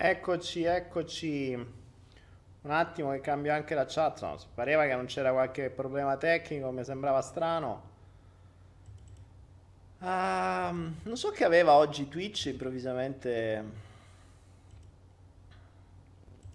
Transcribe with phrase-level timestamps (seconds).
[0.00, 1.54] Eccoci, eccoci.
[1.54, 4.22] Un attimo che cambio anche la chat.
[4.22, 7.82] No, pareva che non c'era qualche problema tecnico, mi sembrava strano.
[9.98, 13.64] Ah, non so che aveva oggi Twitch improvvisamente.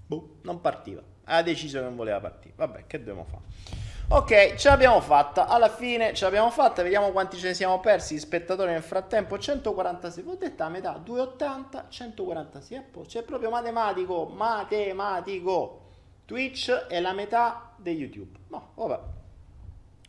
[0.08, 1.02] Boh, non partiva.
[1.26, 2.54] Ha deciso che non voleva partire.
[2.56, 3.83] Vabbè, che dobbiamo fare?
[4.10, 5.48] Ok, ce l'abbiamo fatta.
[5.48, 6.84] Alla fine ce l'abbiamo fatta.
[6.84, 8.20] Vediamo quanti ce ne siamo persi.
[8.20, 9.40] Spettatori nel frattempo.
[9.40, 10.24] 146.
[10.28, 10.92] Ho detto a metà.
[10.94, 12.78] 280, 146.
[12.78, 13.20] a posto.
[13.20, 14.26] C'è proprio matematico.
[14.26, 15.82] Matematico.
[16.26, 18.38] Twitch è la metà di YouTube.
[18.50, 19.00] No, vabbè.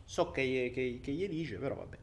[0.05, 1.97] So che, che, che gli dice, però vabbè.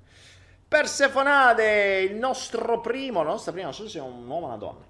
[0.67, 4.57] Persefonate, il nostro primo, la nostra prima, non so se è un uomo o una
[4.57, 4.85] donna.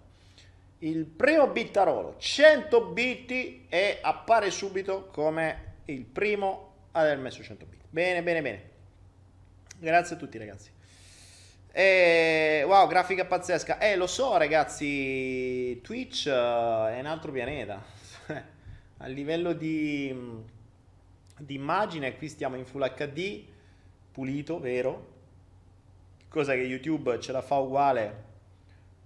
[0.79, 3.31] Il primo bittarolo, 100 bit
[3.69, 7.81] e appare subito come il primo ad aver messo 100 bit.
[7.89, 8.71] Bene, bene, bene.
[9.79, 10.71] Grazie a tutti ragazzi.
[11.73, 13.79] E, wow, grafica pazzesca.
[13.79, 17.83] Eh, lo so ragazzi, Twitch eh, è un altro pianeta.
[18.99, 20.15] a livello di,
[21.39, 23.45] di immagine, qui stiamo in Full HD,
[24.13, 25.11] pulito, vero?
[26.29, 28.25] Cosa che YouTube ce la fa uguale,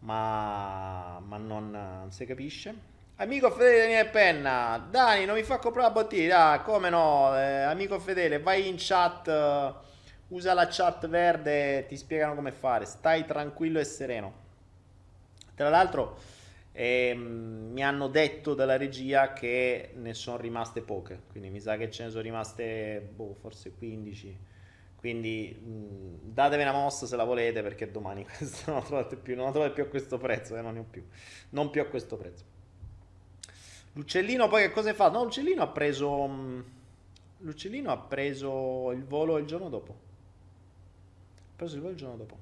[0.00, 2.94] ma, ma non, non si capisce.
[3.18, 7.34] Amico fedele Daniele Penna, Dani, non mi fa comprare la bottiglia, ah, come no?
[7.34, 9.72] Eh, amico fedele, vai in chat, eh,
[10.28, 12.84] usa la chat verde, ti spiegano come fare.
[12.84, 14.44] Stai tranquillo e sereno.
[15.54, 16.18] Tra l'altro,
[16.72, 21.90] ehm, mi hanno detto dalla regia che ne sono rimaste poche, quindi mi sa che
[21.90, 24.38] ce ne sono rimaste, boh, forse 15.
[24.96, 28.26] Quindi mh, datevi una mossa se la volete perché domani
[28.66, 31.06] non la trovate più, non la trovate più a questo prezzo, eh, non più,
[31.50, 32.55] non più a questo prezzo.
[33.96, 35.16] L'uccellino poi che cosa fatto?
[35.16, 36.28] No, l'uccellino ha preso...
[36.28, 36.60] Mm,
[37.38, 39.92] l'uccellino ha preso il volo il giorno dopo.
[39.92, 42.36] Ha preso il volo il giorno dopo.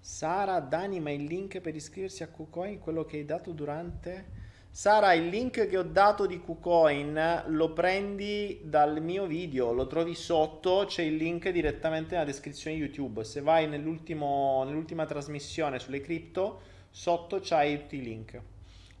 [0.00, 4.44] Sara, Dani, ma il link per iscriversi a KuCoin, quello che hai dato durante...
[4.68, 10.16] Sara, il link che ho dato di KuCoin lo prendi dal mio video, lo trovi
[10.16, 13.22] sotto, c'è il link direttamente nella descrizione YouTube.
[13.22, 16.60] Se vai nell'ultima trasmissione sulle cripto,
[16.90, 18.42] sotto c'hai tutti i link.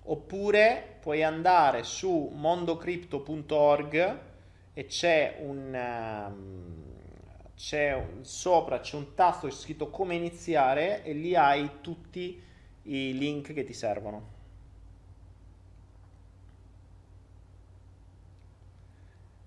[0.08, 4.20] Oppure puoi andare su mondocrypto.org
[4.72, 6.28] e c'è un...
[6.28, 6.84] Um,
[7.56, 12.38] c'è un, sopra c'è un tasto scritto come iniziare e lì hai tutti
[12.82, 14.34] i link che ti servono.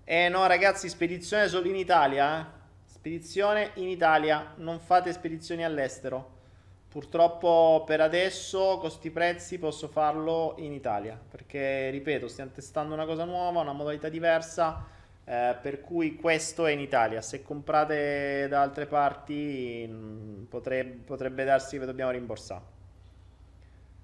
[0.04, 2.58] Eh no ragazzi, spedizione solo in Italia, eh?
[2.84, 6.38] Spedizione in Italia, non fate spedizioni all'estero.
[6.90, 13.06] Purtroppo per adesso con questi prezzi posso farlo in Italia, perché ripeto, stiamo testando una
[13.06, 14.84] cosa nuova, una modalità diversa,
[15.24, 17.22] eh, per cui questo è in Italia.
[17.22, 22.78] Se comprate da altre parti mm, potrebbe, potrebbe darsi che dobbiamo rimborsare.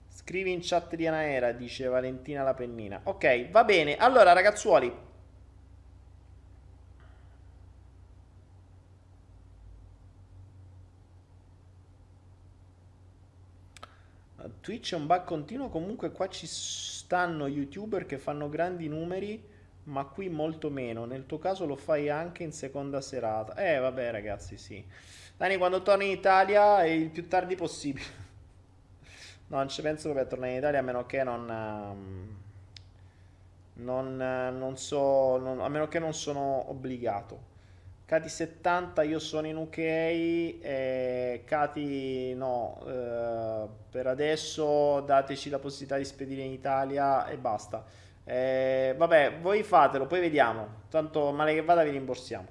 [0.06, 3.00] Scrivi in chat di Anaera, dice Valentina la pennina.
[3.03, 3.97] Ok, va bene.
[3.97, 4.93] Allora ragazzuoli,
[14.66, 19.40] Twitch è un bug continuo, comunque qua ci stanno youtuber che fanno grandi numeri,
[19.84, 21.04] ma qui molto meno.
[21.04, 23.54] Nel tuo caso lo fai anche in seconda serata.
[23.54, 24.84] Eh vabbè ragazzi, sì.
[25.36, 28.06] Dani, quando torni in Italia è il più tardi possibile.
[29.46, 31.48] no, non ci penso proprio a tornare in Italia a meno che non...
[31.48, 32.36] Um,
[33.74, 37.54] non, non so, non, a meno che non sono obbligato.
[38.06, 46.05] Cati 70 io sono in UK Cati no, eh, per adesso dateci la possibilità di
[46.05, 47.85] spedire in Italia e basta.
[48.23, 50.85] Eh, vabbè, voi fatelo, poi vediamo.
[50.88, 52.47] Tanto male che vada vi rimborsiamo.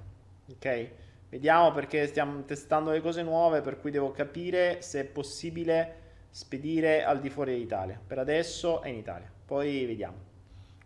[0.52, 0.88] Ok?
[1.30, 5.94] Vediamo perché stiamo testando le cose nuove, per cui devo capire se è possibile
[6.28, 7.98] spedire al di fuori d'Italia.
[8.06, 10.35] Per adesso è in Italia, poi vediamo.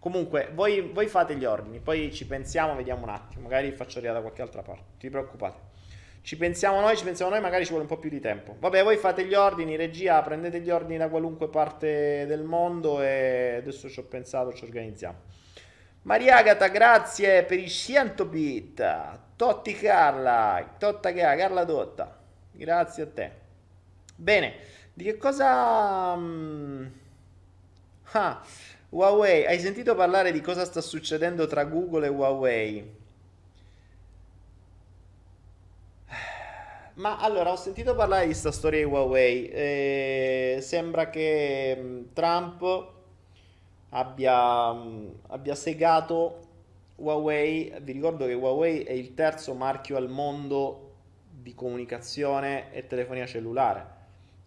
[0.01, 3.43] Comunque, voi, voi, fate gli ordini, poi ci pensiamo, vediamo un attimo.
[3.43, 4.85] Magari faccio arrivare da qualche altra parte.
[4.89, 5.69] Non ti preoccupate.
[6.23, 8.57] Ci pensiamo noi, ci pensiamo noi, magari ci vuole un po' più di tempo.
[8.59, 13.57] Vabbè, voi fate gli ordini, regia, prendete gli ordini da qualunque parte del mondo e
[13.59, 15.19] adesso ci ho pensato, ci organizziamo.
[16.03, 19.19] Maria Agata, grazie per i 100 bit.
[19.37, 22.19] Totti Carla, Totta Carla Dotta.
[22.53, 23.33] Grazie a te.
[24.17, 24.55] Bene,
[24.95, 26.15] di che cosa...
[26.17, 26.87] Mm,
[28.13, 28.43] ah,
[28.93, 32.91] Huawei, hai sentito parlare di cosa sta succedendo tra Google e Huawei?
[36.95, 39.49] Ma allora, ho sentito parlare di questa storia di Huawei.
[39.49, 42.89] Eh, sembra che mm, Trump
[43.91, 46.41] abbia, mm, abbia segato
[46.97, 47.73] Huawei.
[47.83, 50.95] Vi ricordo che Huawei è il terzo marchio al mondo
[51.31, 53.87] di comunicazione e telefonia cellulare.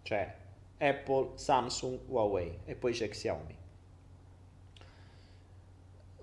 [0.02, 0.36] Cioè
[0.80, 3.53] Apple, Samsung, Huawei e poi c'è Xiaomi.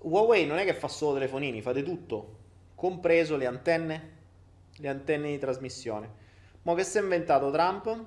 [0.01, 2.37] Huawei non è che fa solo telefonini, fate tutto,
[2.75, 4.09] compreso le antenne,
[4.77, 6.09] le antenne di trasmissione.
[6.63, 8.03] Ma che si è inventato Trump?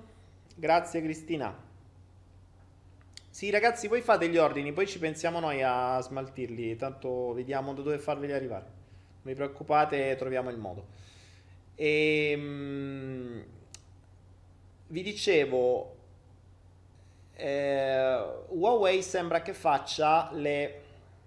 [0.56, 1.62] Grazie Cristina.
[3.30, 7.82] Sì ragazzi, voi fate gli ordini, poi ci pensiamo noi a smaltirli, tanto vediamo da
[7.82, 8.64] dove farveli arrivare.
[8.64, 10.86] Non vi preoccupate, troviamo il modo.
[11.74, 13.44] E, ehm,
[14.88, 15.96] vi dicevo,
[17.34, 20.83] eh, Huawei sembra che faccia le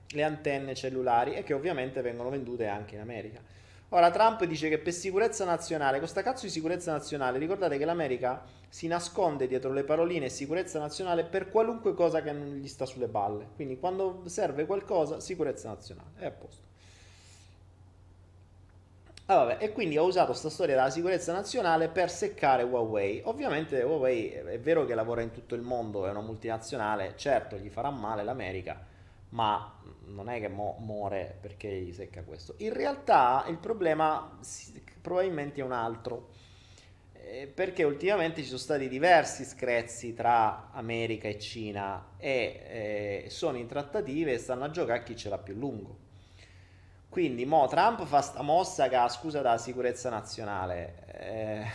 [0.10, 3.40] le antenne cellulari e che ovviamente vengono vendute anche in America.
[3.90, 8.44] Ora Trump dice che per sicurezza nazionale, questa cazzo di sicurezza nazionale, ricordate che l'America
[8.68, 13.08] si nasconde dietro le paroline sicurezza nazionale per qualunque cosa che non gli sta sulle
[13.08, 13.48] balle.
[13.56, 16.66] Quindi quando serve qualcosa, sicurezza nazionale, è a posto.
[19.30, 23.22] Ah, vabbè, e quindi ho usato questa storia della sicurezza nazionale per seccare Huawei.
[23.26, 27.70] Ovviamente Huawei è vero che lavora in tutto il mondo, è una multinazionale, certo gli
[27.70, 28.86] farà male l'America,
[29.30, 32.56] ma non è che mo- muore perché gli secca questo.
[32.58, 34.38] In realtà il problema
[35.02, 36.30] probabilmente è un altro,
[37.14, 43.58] eh, perché ultimamente ci sono stati diversi screzzi tra America e Cina e eh, sono
[43.58, 46.06] in trattative e stanno a giocare a chi ce l'ha più lungo.
[47.10, 51.66] Quindi mo Trump fa sta mossa che ha scusa dalla sicurezza nazionale eh,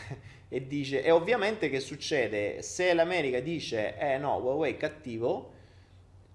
[0.49, 5.53] e dice, e ovviamente che succede se l'America dice eh no, Huawei è cattivo,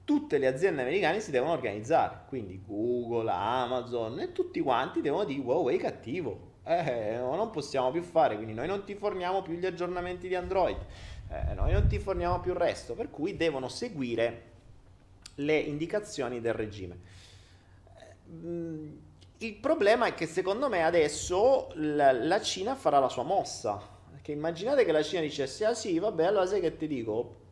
[0.08, 5.42] tutte le aziende americane si devono organizzare, quindi Google, Amazon e tutti quanti devono dire
[5.42, 10.30] Huawei cattivo, eh, non possiamo più fare, quindi noi non ti forniamo più gli aggiornamenti
[10.30, 10.78] di Android,
[11.30, 14.44] eh, noi non ti forniamo più il resto, per cui devono seguire
[15.36, 17.00] le indicazioni del regime.
[18.30, 18.92] Mm,
[19.40, 23.78] il problema è che secondo me adesso la, la Cina farà la sua mossa.
[24.10, 27.47] Perché immaginate che la Cina dicesse, ah sì, vabbè, allora sai che ti dico?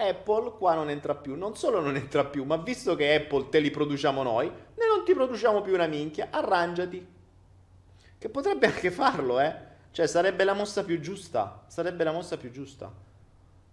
[0.00, 1.36] Apple qua non entra più.
[1.36, 5.04] Non solo non entra più, ma visto che Apple te li produciamo noi, noi non
[5.04, 7.06] ti produciamo più una minchia, arrangiati.
[8.18, 9.68] Che potrebbe anche farlo, eh.
[9.92, 11.64] Cioè, sarebbe la mossa più giusta.
[11.66, 12.92] Sarebbe la mossa più giusta.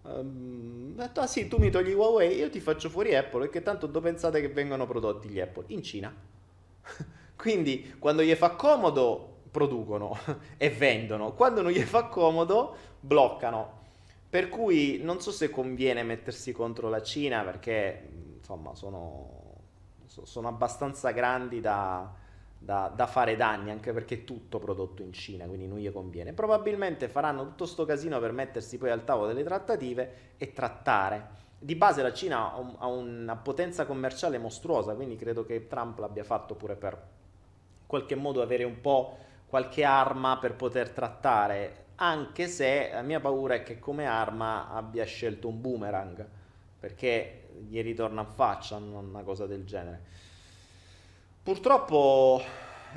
[0.04, 3.88] Um, detto, ah sì, tu mi togli Huawei, io ti faccio fuori Apple, perché tanto
[3.88, 5.66] dove pensate che vengono prodotti gli Apple?
[5.68, 6.14] In Cina.
[7.36, 10.18] Quindi, quando gli fa comodo, producono
[10.58, 11.34] e vendono.
[11.34, 13.77] Quando non gli fa comodo, bloccano.
[14.30, 19.54] Per cui non so se conviene mettersi contro la Cina, perché, insomma, sono,
[20.06, 22.26] sono abbastanza grandi da
[22.60, 26.34] da, da, fare danni, anche perché è tutto prodotto in Cina, quindi non gli conviene.
[26.34, 31.46] Probabilmente faranno tutto sto casino per mettersi poi al tavolo delle trattative e trattare.
[31.60, 36.56] Di base la Cina ha una potenza commerciale mostruosa, quindi credo che Trump l'abbia fatto
[36.56, 39.18] pure per in qualche modo avere un po'
[39.48, 45.06] qualche arma per poter trattare, anche se la mia paura è che come arma abbia
[45.06, 46.28] scelto un boomerang,
[46.80, 50.02] perché gli ritorna in faccia una cosa del genere.
[51.42, 52.42] Purtroppo,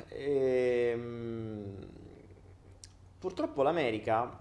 [0.09, 1.87] ehm,
[3.17, 4.39] purtroppo l'America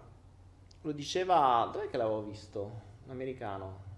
[0.83, 2.81] lo diceva, dov'è che l'avevo visto?
[3.05, 3.89] Un americano.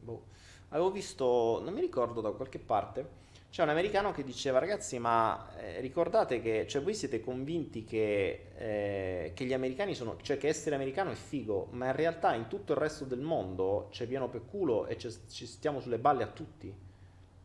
[0.00, 0.30] Boh.
[0.70, 3.20] Avevo visto, non mi ricordo da qualche parte,
[3.52, 8.46] c'è un americano che diceva ragazzi ma eh, ricordate che, cioè voi siete convinti che,
[8.56, 12.48] eh, che, gli americani sono, cioè che essere americano è figo, ma in realtà in
[12.48, 16.28] tutto il resto del mondo c'è pieno per culo e ci stiamo sulle balle a
[16.28, 16.74] tutti.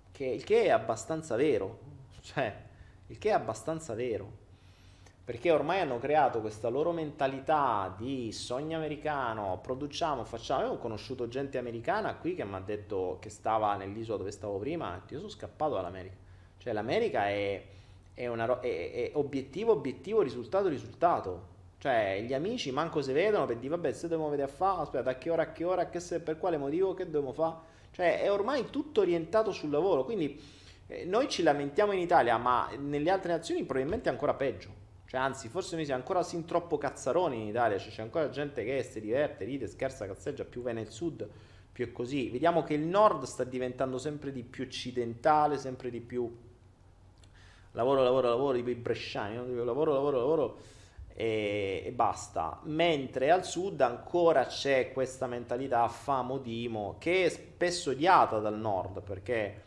[0.10, 1.80] Che, il che è abbastanza vero,
[2.24, 2.56] cioè,
[3.08, 4.46] il che è abbastanza vero,
[5.28, 11.28] perché ormai hanno creato questa loro mentalità di sogno americano, produciamo, facciamo, io ho conosciuto
[11.28, 15.30] gente americana qui che mi ha detto che stava nell'isola dove stavo prima, io sono
[15.30, 16.16] scappato dall'America,
[16.60, 17.62] cioè l'America è,
[18.14, 23.58] è, una, è, è obiettivo, obiettivo, risultato, risultato, cioè, gli amici manco si vedono per
[23.58, 26.00] dire, vabbè, se dobbiamo vedere a fare, aspetta, a che ora, a che ora, che
[26.00, 27.56] se, per quale motivo, che dobbiamo fare?
[27.92, 30.42] Cioè è ormai tutto orientato sul lavoro, quindi
[30.88, 34.77] eh, noi ci lamentiamo in Italia, ma nelle altre nazioni probabilmente è ancora peggio.
[35.08, 38.66] Cioè, anzi, forse noi siamo ancora sin troppo cazzaroni in Italia, cioè, c'è ancora gente
[38.66, 41.28] che si diverte, ride, scherza, cazzeggia, più va nel sud,
[41.72, 42.30] più è così.
[42.30, 46.30] Vediamo che il nord sta diventando sempre di più occidentale, sempre di più
[47.72, 49.64] lavoro, lavoro, lavoro, i bresciani, no?
[49.64, 50.58] lavoro, lavoro, lavoro
[51.14, 52.60] e, e, basta.
[52.64, 59.02] Mentre al sud ancora c'è questa mentalità famo dimo che è spesso odiata dal nord
[59.02, 59.64] perché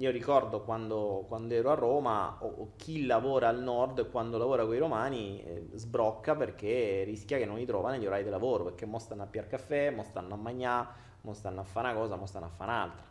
[0.00, 4.64] io ricordo quando, quando ero a Roma o, o, chi lavora al nord quando lavora
[4.64, 8.64] con i romani eh, sbrocca perché rischia che non li trova negli orari di lavoro
[8.64, 10.88] perché mo stanno a piar caffè, mo stanno a mangiare,
[11.22, 13.04] mo stanno a fare una cosa, mo stanno a fare un'altra.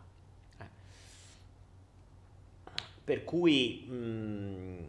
[0.57, 0.67] Eh.
[3.03, 4.79] Per cui mh, mm,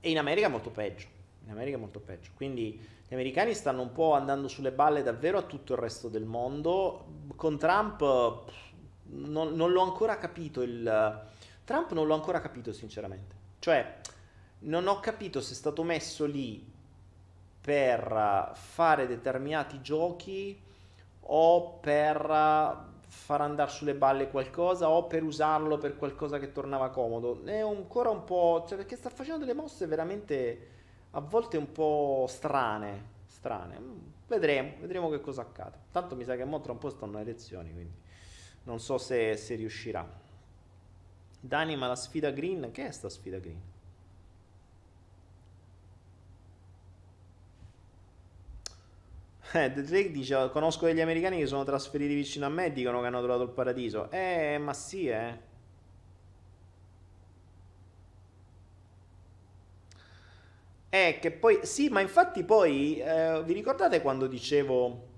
[0.00, 2.30] e in America è molto peggio in America è molto peggio.
[2.34, 6.24] Quindi gli americani stanno un po' andando sulle balle davvero a tutto il resto del
[6.24, 7.04] mondo.
[7.36, 8.00] Con Trump
[9.02, 10.62] non, non l'ho ancora capito.
[10.62, 11.32] Il,
[11.64, 13.34] Trump non l'ho ancora capito, sinceramente.
[13.58, 14.00] Cioè,
[14.60, 16.72] non ho capito se è stato messo lì
[17.60, 20.60] per fare determinati giochi
[21.20, 27.42] o per far andare sulle balle qualcosa o per usarlo per qualcosa che tornava comodo.
[27.44, 28.64] È ancora un po'...
[28.68, 30.68] Cioè, perché sta facendo delle mosse veramente
[31.12, 33.78] a volte un po' strane, strane.
[33.78, 35.78] Mm, vedremo, vedremo che cosa accade.
[35.90, 37.94] Tanto mi sa che mo tra un po' stanno le elezioni, quindi
[38.64, 40.22] non so se, se riuscirà.
[41.50, 43.60] D'anima la sfida green, che è sta sfida green?
[49.52, 53.00] Eh, The Drake dice, conosco degli americani che sono trasferiti vicino a me e dicono
[53.00, 54.10] che hanno trovato il paradiso.
[54.10, 55.38] Eh, ma sì, eh.
[60.88, 65.08] È che poi, sì, ma infatti poi, eh, vi ricordate quando dicevo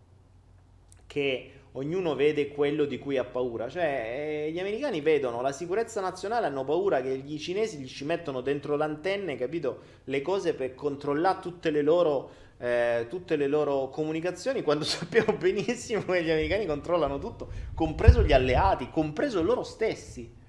[1.06, 3.68] che ognuno vede quello di cui ha paura?
[3.68, 8.04] Cioè, eh, gli americani vedono la sicurezza nazionale, hanno paura che gli cinesi gli ci
[8.04, 9.80] mettono dentro l'antenne, capito?
[10.04, 16.02] Le cose per controllare tutte le loro, eh, tutte le loro comunicazioni, quando sappiamo benissimo
[16.04, 20.45] che gli americani controllano tutto, compreso gli alleati, compreso loro stessi.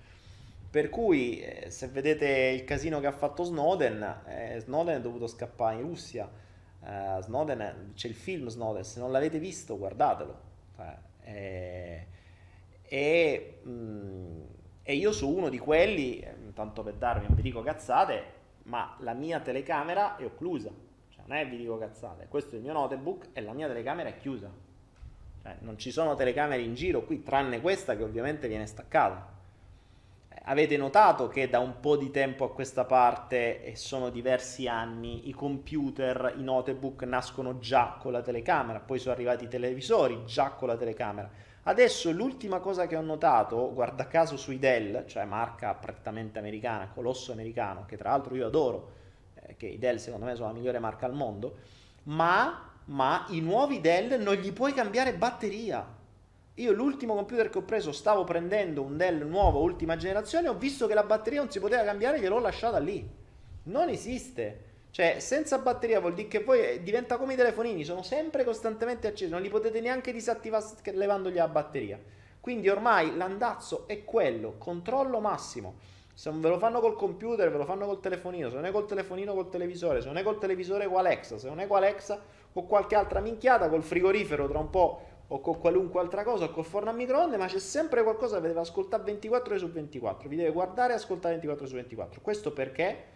[0.70, 5.28] Per cui, eh, se vedete il casino che ha fatto Snowden, eh, Snowden è dovuto
[5.28, 6.30] scappare in Russia.
[6.84, 10.46] Eh, Snowden, c'è il film Snowden, se non l'avete visto, guardatelo.
[11.28, 12.08] Eh,
[12.84, 14.42] e, mh, mm,
[14.84, 18.96] e, io sono uno di quelli, eh, tanto per darvi, non vi dico cazzate, ma
[19.00, 20.70] la mia telecamera è occlusa.
[21.10, 24.10] Cioè, non è vi dico cazzate, questo è il mio notebook e la mia telecamera
[24.10, 24.50] è chiusa.
[25.42, 29.36] Cioè, non ci sono telecamere in giro qui, tranne questa che ovviamente viene staccata.
[30.50, 35.28] Avete notato che da un po' di tempo a questa parte, e sono diversi anni,
[35.28, 40.52] i computer, i notebook nascono già con la telecamera, poi sono arrivati i televisori già
[40.52, 41.30] con la telecamera.
[41.64, 47.34] Adesso l'ultima cosa che ho notato, guarda caso sui Dell, cioè marca prettamente americana, colosso
[47.34, 48.92] americano, che tra l'altro io adoro,
[49.34, 51.58] eh, che i Dell secondo me sono la migliore marca al mondo,
[52.04, 55.97] ma ma i nuovi Dell non gli puoi cambiare batteria.
[56.60, 60.88] Io l'ultimo computer che ho preso stavo prendendo un Dell nuovo, ultima generazione, ho visto
[60.88, 63.08] che la batteria non si poteva cambiare, gliel'ho lasciata lì.
[63.64, 64.64] Non esiste.
[64.90, 69.06] Cioè, senza batteria vuol dire che poi eh, diventa come i telefonini, sono sempre costantemente
[69.06, 72.00] accesi, non li potete neanche disattivare levandogli la batteria.
[72.40, 75.76] Quindi ormai l'andazzo è quello, controllo massimo.
[76.12, 78.72] Se non ve lo fanno col computer, ve lo fanno col telefonino, se non è
[78.72, 81.78] col telefonino col televisore, se non è col televisore con Alexa, se non è con
[81.78, 82.20] Alexa
[82.52, 86.52] con qualche altra minchiata, col frigorifero tra un po' o con qualunque altra cosa, o
[86.52, 90.30] col forno a microonde, ma c'è sempre qualcosa che deve ascoltare 24 ore su 24,
[90.30, 92.22] vi deve guardare e ascoltare 24 ore su 24.
[92.22, 93.16] Questo perché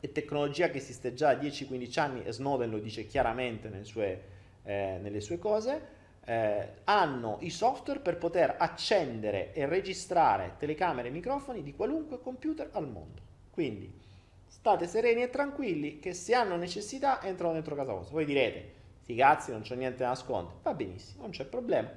[0.00, 4.22] è tecnologia che esiste già da 10-15 anni e Snowden lo dice chiaramente nelle sue,
[4.64, 6.00] eh, nelle sue cose.
[6.24, 12.68] Eh, hanno i software per poter accendere e registrare telecamere e microfoni di qualunque computer
[12.72, 13.20] al mondo.
[13.50, 13.92] Quindi
[14.48, 18.14] state sereni e tranquilli che se hanno necessità entrano dentro casa vostra.
[18.14, 20.56] Voi direte, sti cazzi, non c'è niente da nascondere.
[20.62, 21.90] Va benissimo, non c'è problema.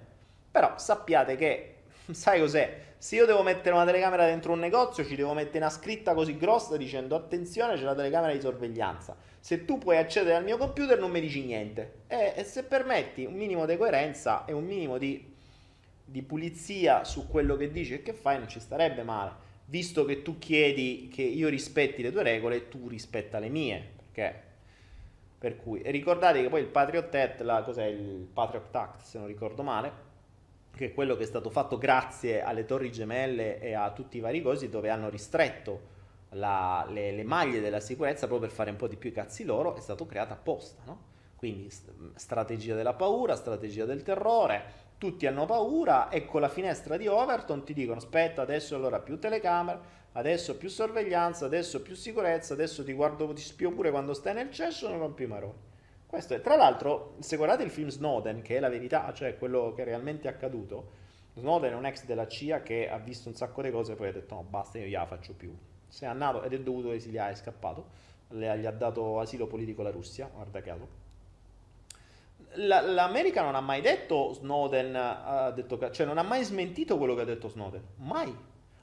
[0.52, 1.76] Però sappiate che,
[2.12, 2.84] sai cos'è?
[2.98, 6.38] Se io devo mettere una telecamera dentro un negozio, ci devo mettere una scritta così
[6.38, 9.16] grossa dicendo attenzione, c'è la telecamera di sorveglianza.
[9.40, 12.02] Se tu puoi accedere al mio computer non mi dici niente.
[12.08, 15.34] E, e se permetti un minimo di coerenza e un minimo di,
[16.04, 20.22] di pulizia su quello che dici e che fai, non ci starebbe male visto che
[20.22, 23.94] tu chiedi che io rispetti le tue regole, tu rispetta le mie.
[23.98, 24.44] Perché?
[25.46, 29.28] Per cui, ricordate che poi il Patriot Act, la, cos'è il Patriot Act se non
[29.28, 29.92] ricordo male,
[30.76, 34.22] che è quello che è stato fatto grazie alle torri gemelle e a tutti i
[34.22, 35.82] vari cosi dove hanno ristretto
[36.30, 39.44] la, le, le, maglie della sicurezza proprio per fare un po' di più i cazzi
[39.44, 41.00] loro, è stato creato apposta, no?
[41.46, 41.70] Quindi
[42.16, 44.64] strategia della paura, strategia del terrore,
[44.98, 49.20] tutti hanno paura e con la finestra di Overton ti dicono aspetta adesso allora più
[49.20, 49.80] telecamere,
[50.14, 54.50] adesso più sorveglianza, adesso più sicurezza, adesso ti guardo, ti spio pure quando stai nel
[54.50, 55.54] cesso, non rompi maroni.
[56.08, 59.72] Questo è, tra l'altro, se guardate il film Snowden, che è la verità, cioè quello
[59.76, 60.90] che è realmente accaduto,
[61.36, 64.08] Snowden è un ex della CIA che ha visto un sacco di cose e poi
[64.08, 65.56] ha detto no basta, io gliela faccio più.
[65.88, 67.86] Si è andato ed è dovuto esiliare, è scappato,
[68.30, 71.05] le, gli ha dato asilo politico la Russia, guarda caso
[72.56, 77.22] l'America non ha mai detto Snowden, ha detto, cioè non ha mai smentito quello che
[77.22, 78.36] ha detto Snowden, mai.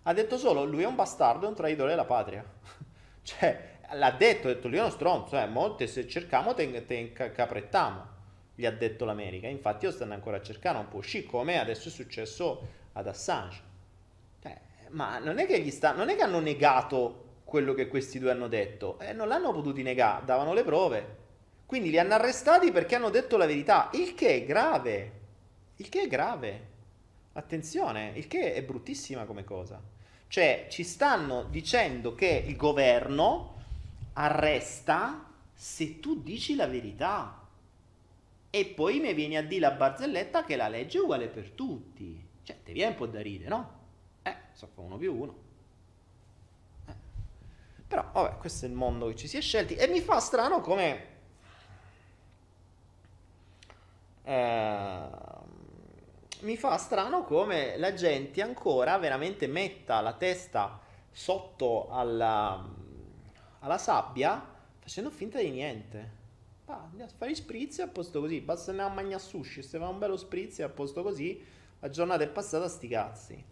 [0.04, 2.44] Ha detto solo lui è un bastardo, è un traidore della patria.
[3.22, 7.12] cioè, l'ha detto, ha detto lui è uno stronzo, eh, molte se cerchiamo te, te
[7.12, 8.06] caprettiamo,
[8.54, 9.46] gli ha detto l'America.
[9.46, 13.60] Infatti lo stanno ancora a cercare un po' uscì, come adesso è successo ad Assange.
[14.42, 14.58] Eh,
[14.90, 18.48] ma non è, che sta, non è che hanno negato quello che questi due hanno
[18.48, 21.20] detto, eh, non l'hanno potuti negare, davano le prove.
[21.72, 25.12] Quindi li hanno arrestati perché hanno detto la verità, il che è grave.
[25.76, 26.68] Il che è grave.
[27.32, 29.80] Attenzione, il che è bruttissima come cosa.
[30.28, 33.54] Cioè, ci stanno dicendo che il governo
[34.12, 37.40] arresta se tu dici la verità.
[38.50, 42.22] E poi mi vieni a dire la barzelletta che la legge è uguale per tutti.
[42.42, 43.72] Cioè, ti viene un po' da ridere, no?
[44.24, 45.36] Eh, so fa uno più uno.
[46.86, 46.94] Eh.
[47.88, 49.74] Però, vabbè, questo è il mondo che ci si è scelti.
[49.74, 51.11] E mi fa strano come
[54.24, 55.08] eh,
[56.40, 60.80] mi fa strano come la gente ancora veramente metta la testa
[61.10, 62.64] sotto alla,
[63.60, 66.20] alla sabbia facendo finta di niente.
[66.66, 69.98] Ah, andiamo fare spritz a posto così, basta andare a mangiare sushi, se fa un
[69.98, 71.44] bello spritz a posto così,
[71.80, 73.44] la giornata è passata sti cazzi.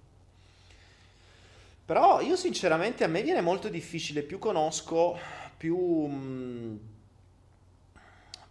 [1.84, 5.18] Però io sinceramente a me viene molto difficile, più conosco,
[5.56, 5.76] più...
[5.76, 6.76] Mh, mm,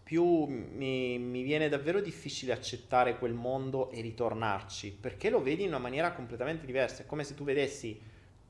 [0.10, 5.68] più mi, mi, viene davvero difficile accettare quel mondo e ritornarci, perché lo vedi in
[5.68, 7.04] una maniera completamente diversa.
[7.04, 8.02] È come se tu vedessi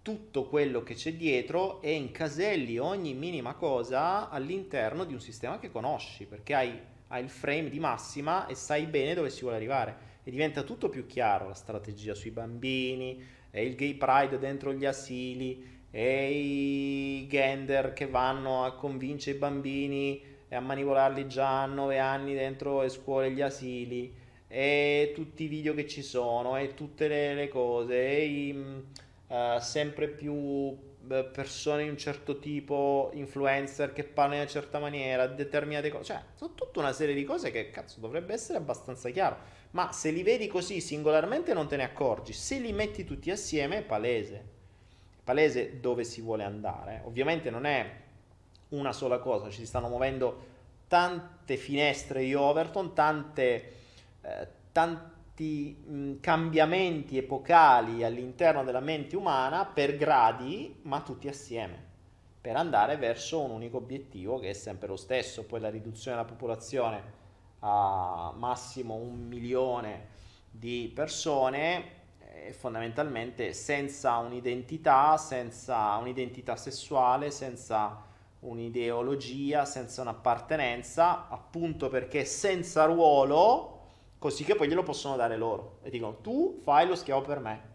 [0.02, 5.70] tutto quello che c'è dietro e incaselli ogni minima cosa all'interno di un sistema che
[5.70, 9.98] conosci, perché hai, hai il frame di massima e sai bene dove si vuole arrivare.
[10.24, 14.86] E diventa tutto più chiaro, la strategia sui bambini, e il gay pride dentro gli
[14.86, 21.66] asili, e i gender che vanno a convincere i bambini e a manipolarli già a
[21.68, 24.14] 9 anni dentro le scuole e gli asili
[24.52, 28.84] e tutti i video che ci sono e tutte le, le cose e i,
[29.28, 30.78] uh, sempre più uh,
[31.32, 36.22] persone di un certo tipo, influencer che parlano in una certa maniera, determinate cose, cioè
[36.34, 39.38] sono tutta una serie di cose che cazzo dovrebbe essere abbastanza chiaro.
[39.72, 43.78] ma se li vedi così singolarmente non te ne accorgi, se li metti tutti assieme
[43.78, 44.44] è palese,
[45.24, 47.04] palese dove si vuole andare.
[47.06, 48.08] Ovviamente non è
[48.70, 50.48] una sola cosa, ci si stanno muovendo
[50.88, 53.74] tante finestre di Overton, tante,
[54.22, 61.88] eh, tanti mh, cambiamenti epocali all'interno della mente umana per gradi, ma tutti assieme,
[62.42, 66.30] per andare verso un unico obiettivo che è sempre lo stesso, poi la riduzione della
[66.30, 67.18] popolazione
[67.60, 70.08] a massimo un milione
[70.50, 71.98] di persone
[72.52, 78.08] fondamentalmente senza un'identità, senza un'identità sessuale, senza
[78.40, 83.78] un'ideologia, senza un'appartenenza, appunto perché senza ruolo,
[84.18, 85.80] così che poi glielo possono dare loro.
[85.84, 87.68] E dicono, tu fai lo schiavo per me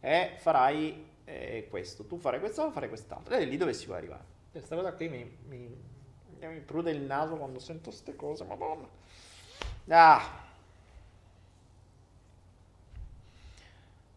[0.00, 3.34] e farai eh, questo, tu farai questo, farai quest'altro.
[3.34, 4.24] Ed è lì dove si vuole arrivare.
[4.50, 5.76] Questa cosa qui mi, mi,
[6.40, 8.88] mi prude il naso quando sento queste cose, madonna.
[9.88, 10.46] Ah.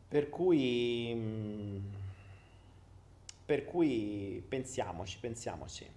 [0.08, 1.14] Per cui...
[1.16, 2.01] Mm,
[3.52, 5.92] per cui pensiamoci, pensiamoci.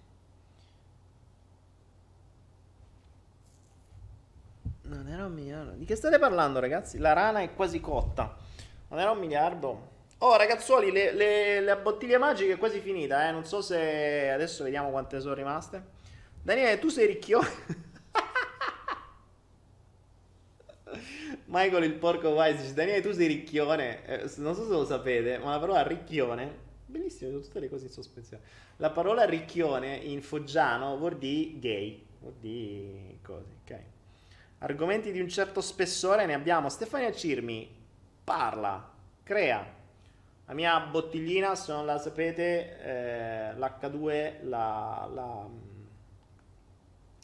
[4.81, 5.71] Non era un miliardo.
[5.71, 6.97] Di che state parlando, ragazzi?
[6.97, 8.35] La rana è quasi cotta.
[8.89, 9.91] Non era un miliardo.
[10.17, 13.31] Oh, ragazzuoli, le, le, la bottiglia magica è quasi finita, eh.
[13.31, 14.29] Non so se...
[14.29, 15.81] Adesso vediamo quante sono rimaste.
[16.41, 17.47] Daniele, tu sei ricchione.
[21.45, 25.51] Michael il porco Wise Daniele tu sei ricchione eh, non so se lo sapete ma
[25.51, 28.43] la parola ricchione bellissimo tutte le cose in sospensione
[28.77, 33.79] la parola ricchione in foggiano vuol dire gay vuol dire cose ok
[34.59, 37.69] argomenti di un certo spessore ne abbiamo Stefania Cirmi
[38.23, 38.91] parla
[39.23, 39.73] crea
[40.45, 45.47] la mia bottiglina se non la sapete eh, l'H2 la, la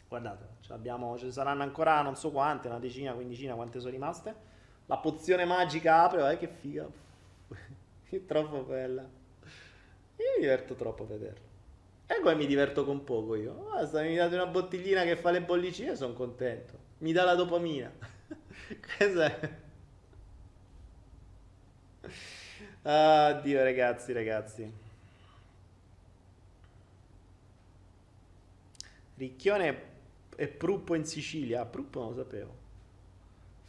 [0.08, 4.34] guardate Abbiamo, ce ne saranno ancora non so quante, una decina, quindicina, quante sono rimaste.
[4.86, 6.86] La pozione magica apre, eh, che figa.
[8.08, 9.06] è troppo bella.
[10.22, 11.50] Io mi diverto troppo a vederla.
[12.06, 13.66] E poi mi diverto con poco io.
[13.90, 16.78] Se mi date una bottiglina che fa le bollicine, sono contento.
[16.98, 17.90] Mi dà la dopamina.
[22.84, 24.70] Ah, Dio ragazzi, ragazzi.
[29.16, 29.82] Ricchione
[30.36, 31.64] e Pruppo in Sicilia.
[31.64, 32.61] Pruppo non lo sapevo.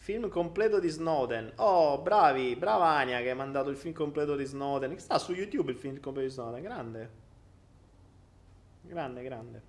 [0.03, 1.53] Film completo di Snowden.
[1.55, 4.99] Oh, bravi, brava Ania che hai mandato il film completo di Snowden.
[4.99, 6.61] Sta su YouTube il film completo di Snowden.
[6.61, 7.09] Grande.
[8.81, 9.61] Grande, grande.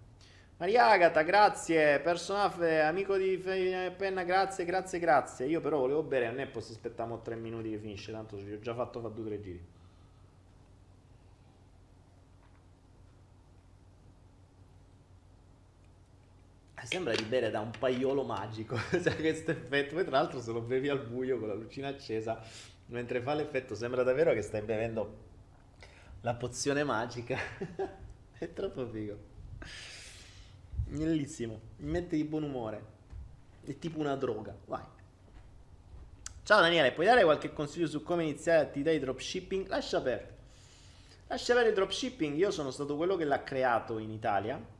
[0.57, 2.01] Maria Agata, grazie.
[2.01, 3.37] Personaggio, amico di
[3.97, 5.47] Penna, grazie, grazie, grazie.
[5.47, 8.59] Io però volevo bere, non è posso aspettare tre minuti che finisce, tanto ci ho
[8.59, 9.65] già fatto fa due o tre giri.
[16.85, 19.95] Sembra di bere da un paiolo magico, cioè questo effetto.
[19.95, 22.41] Poi tra l'altro se lo bevi al buio con la lucina accesa,
[22.87, 25.23] mentre fa l'effetto sembra davvero che stai bevendo
[26.21, 27.39] la pozione magica.
[28.37, 29.19] È troppo figo.
[30.89, 32.93] Bellissimo, mi mette di buon umore.
[33.65, 34.85] È tipo una droga, vai.
[36.43, 39.69] Ciao Daniele, puoi dare qualche consiglio su come iniziare l'attività di dropshipping?
[39.69, 40.35] Lascia aperto.
[41.29, 44.74] Lascia avere il dropshipping, io sono stato quello che l'ha creato in Italia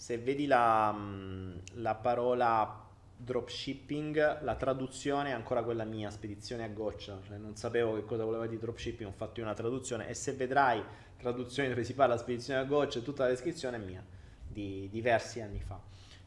[0.00, 2.86] se vedi la, mm, la parola
[3.18, 8.24] dropshipping, la traduzione è ancora quella mia, spedizione a goccia, cioè non sapevo che cosa
[8.24, 10.82] voleva dire dropshipping, ho fatto una traduzione e se vedrai
[11.18, 14.02] traduzioni dove si parla spedizione a goccia, tutta la descrizione è mia,
[14.48, 15.78] di diversi anni fa.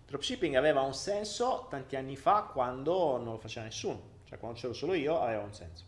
[0.05, 4.73] Dropshipping aveva un senso tanti anni fa quando non lo faceva nessuno, cioè quando c'ero
[4.73, 5.86] solo io aveva un senso.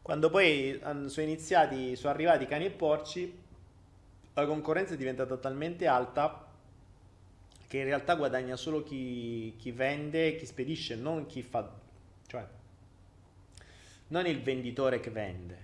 [0.00, 3.42] Quando poi sono iniziati, sono arrivati cani e porci,
[4.32, 6.43] la concorrenza è diventata talmente alta
[7.74, 11.68] che in realtà guadagna solo chi, chi vende, chi spedisce, non chi fa,
[12.24, 12.46] cioè
[14.08, 15.58] non il venditore che vende.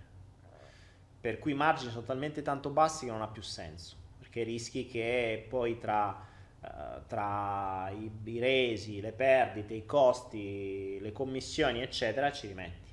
[1.20, 4.88] Per cui i margini sono talmente tanto bassi che non ha più senso, perché rischi
[4.88, 6.26] che poi tra,
[6.60, 6.66] uh,
[7.06, 12.90] tra i, i resi, le perdite, i costi, le commissioni, eccetera, ci rimetti.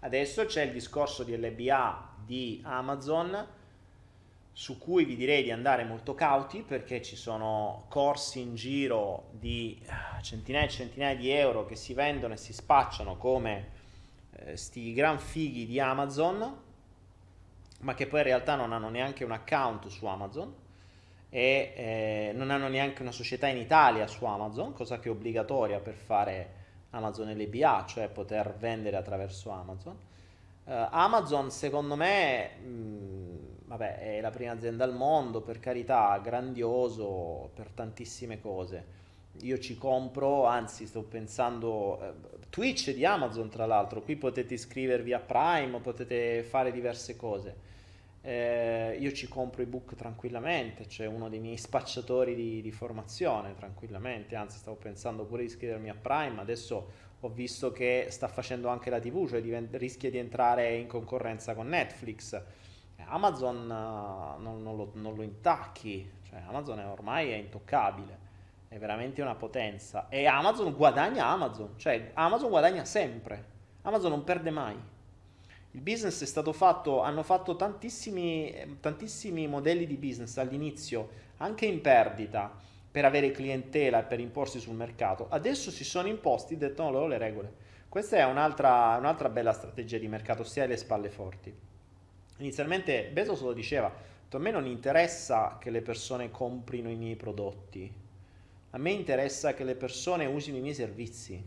[0.00, 3.46] Adesso c'è il discorso di LBA di Amazon
[4.56, 9.82] su cui vi direi di andare molto cauti perché ci sono corsi in giro di
[9.88, 13.70] ah, centinaia e centinaia di euro che si vendono e si spacciano come
[14.30, 16.62] eh, gran fighi di Amazon
[17.80, 20.54] ma che poi in realtà non hanno neanche un account su Amazon
[21.28, 25.80] e eh, non hanno neanche una società in Italia su Amazon, cosa che è obbligatoria
[25.80, 29.98] per fare Amazon LBA, cioè poter vendere attraverso Amazon.
[30.64, 33.43] Uh, Amazon secondo me mh,
[33.76, 39.02] vabbè, è la prima azienda al mondo, per carità, grandioso per tantissime cose,
[39.40, 42.12] io ci compro, anzi sto pensando, eh,
[42.50, 47.72] Twitch di Amazon tra l'altro, qui potete iscrivervi a Prime, potete fare diverse cose.
[48.22, 54.34] Eh, io ci compro ebook tranquillamente, c'è uno dei miei spacciatori di, di, formazione tranquillamente,
[54.34, 58.88] anzi stavo pensando pure di iscrivermi a Prime, adesso ho visto che sta facendo anche
[58.88, 62.40] la TV, cioè divent- rischia di entrare in concorrenza con Netflix.
[63.06, 68.18] Amazon uh, non, non, lo, non, lo, intacchi, cioè Amazon è ormai è intoccabile,
[68.68, 73.44] è veramente una potenza e Amazon guadagna Amazon, cioè Amazon guadagna sempre,
[73.82, 74.92] Amazon non perde mai.
[75.72, 81.80] Il business è stato fatto, hanno fatto tantissimi, tantissimi modelli di business all'inizio, anche in
[81.80, 82.52] perdita,
[82.90, 85.26] per avere clientela e per imporsi sul mercato.
[85.28, 87.52] Adesso si sono imposti, dettano loro le regole.
[87.88, 91.52] Questa è un'altra, un'altra bella strategia di mercato, si ha le spalle forti.
[92.38, 97.88] Inizialmente Bezos lo diceva, a me non interessa che le persone comprino i miei prodotti,
[98.70, 101.40] a me interessa che le persone usino i miei servizi.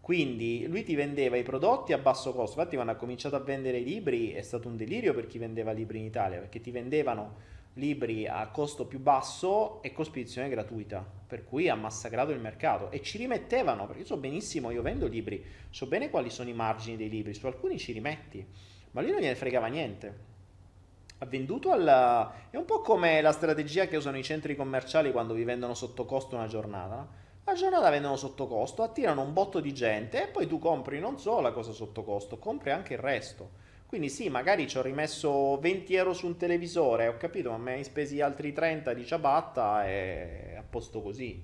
[0.00, 3.78] Quindi lui ti vendeva i prodotti a basso costo, infatti quando ha cominciato a vendere
[3.78, 7.54] i libri è stato un delirio per chi vendeva libri in Italia, perché ti vendevano
[7.74, 12.90] libri a costo più basso e con spedizione gratuita, per cui ha massacrato il mercato.
[12.90, 16.54] E ci rimettevano, perché io so benissimo, io vendo libri, so bene quali sono i
[16.54, 18.44] margini dei libri, su alcuni ci rimetti,
[18.96, 20.24] ma lui non gliene fregava niente.
[21.18, 22.32] Ha venduto al...
[22.48, 26.06] è un po' come la strategia che usano i centri commerciali quando vi vendono sotto
[26.06, 27.06] costo una giornata?
[27.44, 31.18] La giornata vendono sotto costo, attirano un botto di gente e poi tu compri non
[31.18, 33.50] solo la cosa sotto costo, compri anche il resto.
[33.86, 37.72] Quindi sì, magari ci ho rimesso 20 euro su un televisore, ho capito, ma mi
[37.72, 41.38] hai spesi altri 30 di ciabatta e a posto così.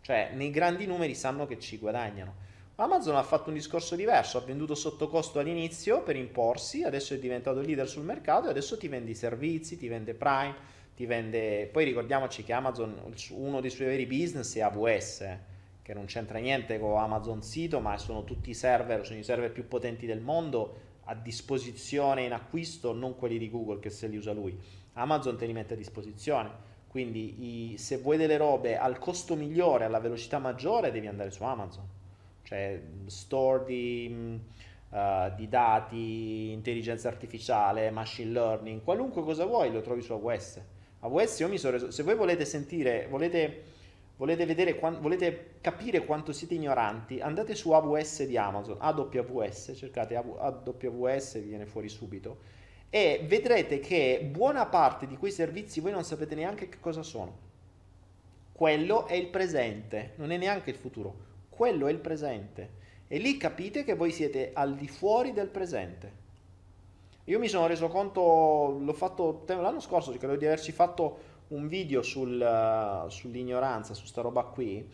[0.00, 2.34] Cioè, nei grandi numeri sanno che ci guadagnano.
[2.76, 7.18] Amazon ha fatto un discorso diverso, ha venduto sotto costo all'inizio per imporsi, adesso è
[7.20, 10.56] diventato leader sul mercato e adesso ti vende i servizi, ti vende Prime,
[10.96, 11.68] ti vende...
[11.70, 15.36] Poi ricordiamoci che Amazon, uno dei suoi veri business è AWS,
[15.82, 19.52] che non c'entra niente con Amazon sito, ma sono tutti i server, sono i server
[19.52, 24.16] più potenti del mondo a disposizione in acquisto, non quelli di Google che se li
[24.16, 24.58] usa lui.
[24.94, 26.50] Amazon te li mette a disposizione.
[26.88, 31.44] Quindi i, se vuoi delle robe al costo migliore, alla velocità maggiore, devi andare su
[31.44, 31.93] Amazon.
[32.54, 34.38] Cioè store di,
[34.90, 40.62] uh, di dati, intelligenza artificiale, machine learning, qualunque cosa vuoi lo trovi su AWS.
[41.00, 41.90] AWS io mi sono reso...
[41.90, 43.62] Se voi volete sentire, volete
[44.16, 51.40] volete, vedere, volete capire quanto siete ignoranti, andate su AWS di Amazon, AWS, cercate AWS,
[51.40, 52.38] vi viene fuori subito,
[52.88, 57.42] e vedrete che buona parte di quei servizi voi non sapete neanche che cosa sono.
[58.52, 62.82] Quello è il presente, non è neanche il futuro, quello è il presente.
[63.08, 66.22] E lì capite che voi siete al di fuori del presente.
[67.24, 72.02] Io mi sono reso conto, l'ho fatto l'anno scorso, credo di averci fatto un video
[72.02, 74.86] sul, sull'ignoranza, su sta roba qui.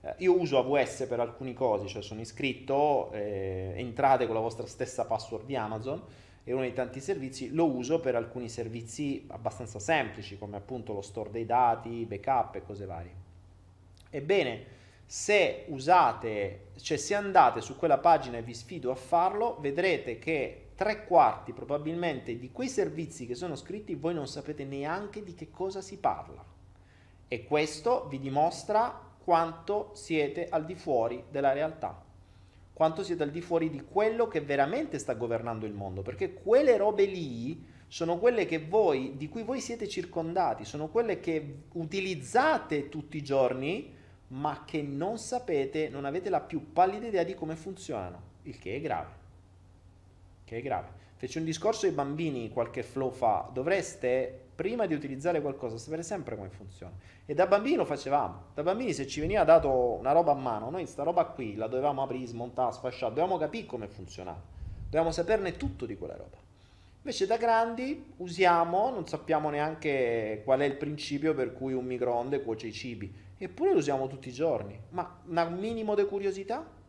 [0.00, 4.66] Uh, io uso AWS per alcune cose, cioè sono iscritto, eh, entrate con la vostra
[4.66, 6.02] stessa password di Amazon
[6.44, 11.00] e uno dei tanti servizi lo uso per alcuni servizi abbastanza semplici, come appunto lo
[11.00, 13.12] store dei dati, backup e cose varie.
[14.10, 14.64] Ebbene,
[15.06, 20.70] se usate, cioè se andate su quella pagina e vi sfido a farlo, vedrete che
[20.74, 25.50] tre quarti probabilmente di quei servizi che sono scritti voi non sapete neanche di che
[25.50, 26.44] cosa si parla.
[27.28, 32.02] E questo vi dimostra quanto siete al di fuori della realtà,
[32.72, 36.76] quanto siete al di fuori di quello che veramente sta governando il mondo, perché quelle
[36.76, 43.16] robe lì sono quelle voi, di cui voi siete circondati, sono quelle che utilizzate tutti
[43.16, 43.93] i giorni,
[44.34, 48.76] ma che non sapete, non avete la più pallida idea di come funzionano, il che
[48.76, 49.22] è grave
[50.44, 51.02] che è grave.
[51.16, 56.36] Fece un discorso ai bambini qualche flow fa, dovreste prima di utilizzare qualcosa sapere sempre
[56.36, 56.94] come funziona.
[57.24, 58.42] E da bambini lo facevamo.
[58.54, 61.66] Da bambini se ci veniva dato una roba a mano, noi sta roba qui la
[61.66, 64.40] dovevamo aprire, smontare, sfasciare, dovevamo capire come funzionava.
[64.84, 66.36] Dovevamo saperne tutto di quella roba.
[66.98, 72.42] Invece da grandi usiamo, non sappiamo neanche qual è il principio per cui un microonde
[72.42, 74.78] cuoce i cibi, eppure lo usiamo tutti i giorni.
[74.90, 76.82] Ma un minimo di curiosità?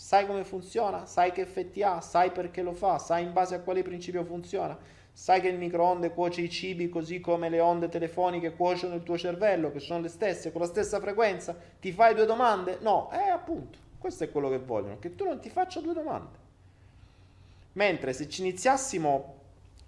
[0.00, 3.60] sai come funziona, sai che effetti ha, sai perché lo fa, sai in base a
[3.60, 4.76] quale principio funziona,
[5.12, 9.18] sai che il microonde cuoce i cibi così come le onde telefoniche cuociono il tuo
[9.18, 12.78] cervello, che sono le stesse, con la stessa frequenza, ti fai due domande?
[12.80, 16.38] No, eh appunto, questo è quello che vogliono, che tu non ti faccia due domande.
[17.72, 19.34] Mentre se ci iniziassimo,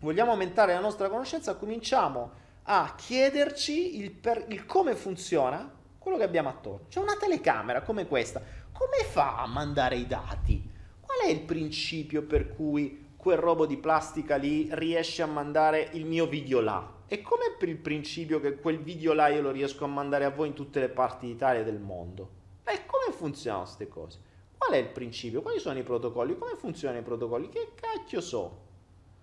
[0.01, 2.33] vogliamo aumentare la nostra conoscenza, cominciamo
[2.65, 6.87] a chiederci il, per, il come funziona quello che abbiamo attorno.
[6.89, 10.71] C'è una telecamera come questa come fa a mandare i dati?
[11.01, 16.05] Qual è il principio per cui quel robo di plastica lì riesce a mandare il
[16.05, 17.01] mio video là?
[17.13, 20.31] e come per il principio che quel video là io lo riesco a mandare a
[20.31, 22.31] voi in tutte le parti d'Italia e del mondo?
[22.65, 24.19] E come funzionano queste cose?
[24.57, 25.43] Qual è il principio?
[25.43, 26.39] Quali sono i protocolli?
[26.39, 27.51] Come funzionano i protocolli?
[27.51, 28.61] Che cacchio so?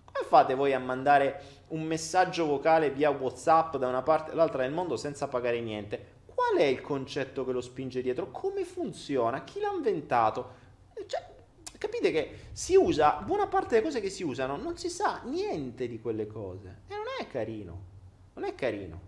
[0.04, 4.72] Come fate voi a mandare un messaggio vocale via WhatsApp da una parte all'altra del
[4.72, 6.19] mondo senza pagare niente?
[6.40, 8.30] Qual è il concetto che lo spinge dietro?
[8.30, 9.44] Come funziona?
[9.44, 10.54] Chi l'ha inventato?
[11.06, 11.22] Cioè,
[11.76, 15.86] capite che si usa, buona parte delle cose che si usano, non si sa niente
[15.86, 16.78] di quelle cose.
[16.88, 17.82] E non è carino.
[18.32, 19.00] Non è carino.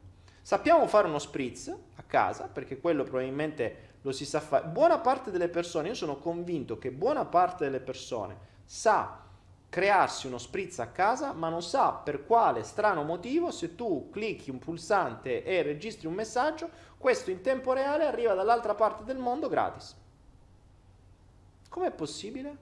[0.42, 4.66] Sappiamo fare uno spritz a casa, perché quello probabilmente lo si sa fare.
[4.66, 9.22] Buona parte delle persone, io sono convinto che buona parte delle persone sa
[9.72, 14.50] crearsi uno spritz a casa, ma non sa per quale strano motivo se tu clicchi
[14.50, 16.68] un pulsante e registri un messaggio,
[17.02, 19.96] questo in tempo reale arriva dall'altra parte del mondo gratis.
[21.68, 22.56] Com'è possibile?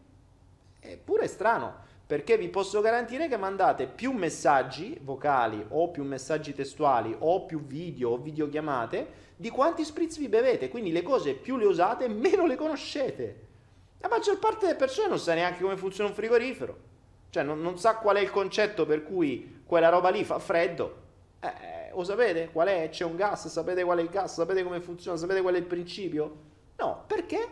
[0.80, 1.74] Eppure è strano,
[2.06, 7.60] perché vi posso garantire che mandate più messaggi vocali o più messaggi testuali o più
[7.60, 12.46] video o videochiamate di quanti spritz vi bevete, quindi le cose più le usate meno
[12.46, 13.46] le conoscete.
[13.98, 16.78] La maggior parte delle persone non sa neanche come funziona un frigorifero,
[17.28, 20.96] cioè non, non sa qual è il concetto per cui quella roba lì fa freddo.
[21.40, 22.88] Eh, lo sapete qual è?
[22.90, 25.64] C'è un gas, sapete qual è il gas, sapete come funziona, sapete qual è il
[25.64, 26.36] principio?
[26.76, 27.48] No, perché?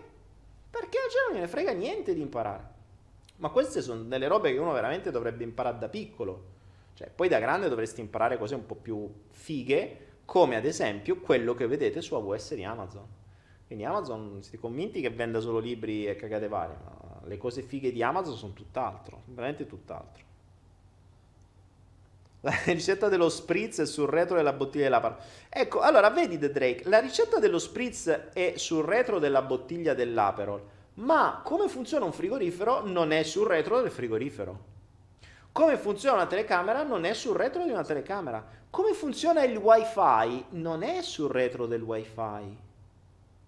[0.70, 2.76] Perché gente non ne frega niente di imparare.
[3.36, 6.56] Ma queste sono delle robe che uno veramente dovrebbe imparare da piccolo.
[6.94, 11.54] Cioè, poi da grande dovresti imparare cose un po' più fighe come ad esempio quello
[11.54, 13.06] che vedete su AWS di Amazon.
[13.66, 17.92] Quindi Amazon siete convinti che venda solo libri e cagate varie, ma le cose fighe
[17.92, 20.24] di Amazon sono tutt'altro, veramente tutt'altro.
[22.40, 25.16] La ricetta dello spritz è sul retro della bottiglia dell'Aperol.
[25.48, 30.62] Ecco, allora vedi The Drake, la ricetta dello spritz è sul retro della bottiglia dell'Aperol,
[30.94, 34.76] ma come funziona un frigorifero non è sul retro del frigorifero.
[35.50, 38.44] Come funziona una telecamera non è sul retro di una telecamera.
[38.70, 42.56] Come funziona il wifi non è sul retro del wifi.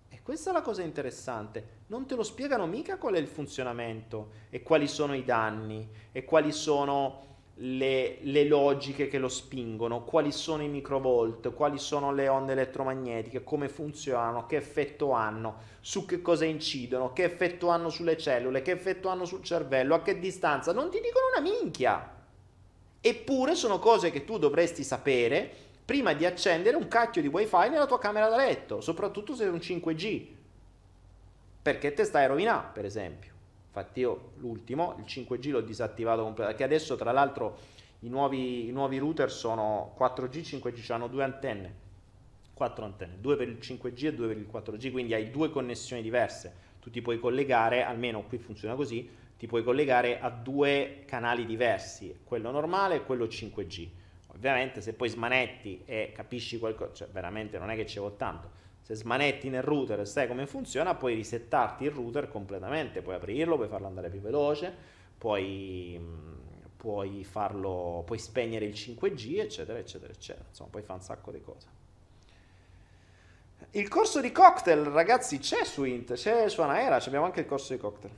[0.09, 1.79] E questa è la cosa interessante.
[1.87, 6.25] Non te lo spiegano mica qual è il funzionamento e quali sono i danni e
[6.25, 7.29] quali sono
[7.63, 13.45] le, le, logiche che lo spingono, quali sono i microvolt, quali sono le onde elettromagnetiche,
[13.45, 18.71] come funzionano, che effetto hanno, su che cosa incidono, che effetto hanno sulle cellule, che
[18.71, 22.19] effetto hanno sul cervello, a che distanza, non ti dicono una minchia.
[23.03, 25.51] Eppure sono cose che tu dovresti sapere
[25.85, 29.49] prima di accendere un cacchio di wifi nella tua camera da letto, soprattutto se è
[29.49, 30.27] un 5G,
[31.61, 33.30] perché te stai a rovinare, per esempio.
[33.73, 37.57] Infatti io l'ultimo, il 5G l'ho disattivato completamente, che adesso tra l'altro
[38.01, 41.75] i nuovi, i nuovi router sono 4G, 5G, hanno due antenne,
[42.53, 46.03] quattro antenne, due per il 5G e due per il 4G, quindi hai due connessioni
[46.03, 46.69] diverse.
[46.81, 52.21] Tu ti puoi collegare, almeno qui funziona così, ti puoi collegare a due canali diversi,
[52.25, 53.89] quello normale e quello 5G.
[54.35, 58.51] Ovviamente se poi smanetti e capisci qualcosa, cioè veramente non è che ci vuole tanto,
[58.91, 63.55] se smanetti nel router e sai come funziona, puoi risettarti il router completamente, puoi aprirlo,
[63.55, 64.75] puoi farlo andare più veloce,
[65.17, 66.33] puoi, mm,
[66.77, 70.45] puoi, farlo, puoi spegnere il 5G, eccetera, eccetera, eccetera.
[70.49, 71.67] Insomma, puoi fare un sacco di cose.
[73.73, 77.73] Il corso di cocktail, ragazzi, c'è su Int, c'è su Anaera, abbiamo anche il corso
[77.73, 78.13] di cocktail.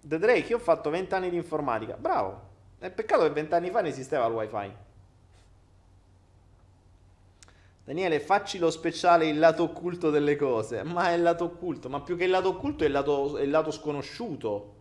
[0.00, 2.54] The Drake, io ho fatto 20 anni di informatica, bravo.
[2.78, 4.72] È peccato che 20 anni fa non esisteva il wifi.
[7.86, 10.82] Daniele, facci lo speciale il lato occulto delle cose.
[10.82, 13.42] Ma è il lato occulto, ma più che il lato occulto è il lato, è
[13.42, 14.74] il lato sconosciuto.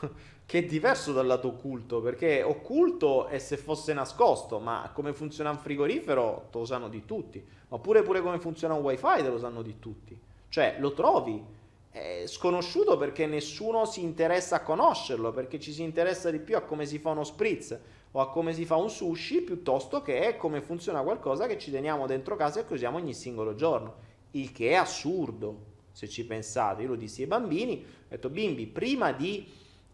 [0.46, 5.50] che è diverso dal lato occulto, perché occulto è se fosse nascosto, ma come funziona
[5.50, 7.40] un frigorifero te lo sanno di tutti.
[7.68, 10.20] Oppure pure come funziona un wifi te lo sanno di tutti.
[10.48, 11.40] Cioè, lo trovi.
[11.88, 16.62] È sconosciuto perché nessuno si interessa a conoscerlo, perché ci si interessa di più a
[16.62, 17.78] come si fa uno spritz
[18.12, 22.06] o a come si fa un sushi piuttosto che come funziona qualcosa che ci teniamo
[22.06, 24.08] dentro casa e che usiamo ogni singolo giorno.
[24.32, 26.82] Il che è assurdo, se ci pensate.
[26.82, 29.46] Io lo dissi ai bambini, ho detto bimbi, prima di,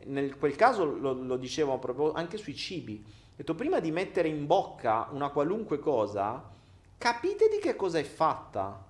[0.05, 4.29] nel quel caso lo, lo dicevo proprio anche sui cibi, ho detto prima di mettere
[4.29, 6.48] in bocca una qualunque cosa,
[6.96, 8.85] capite di che cosa è fatta.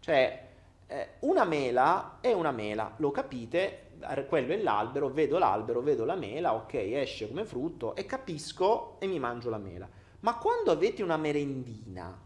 [0.00, 0.45] Cioè,
[0.86, 3.82] eh, una mela è una mela, lo capite,
[4.28, 9.06] quello è l'albero, vedo l'albero, vedo la mela, ok, esce come frutto e capisco e
[9.06, 9.88] mi mangio la mela.
[10.20, 12.16] Ma quando avete una merendina,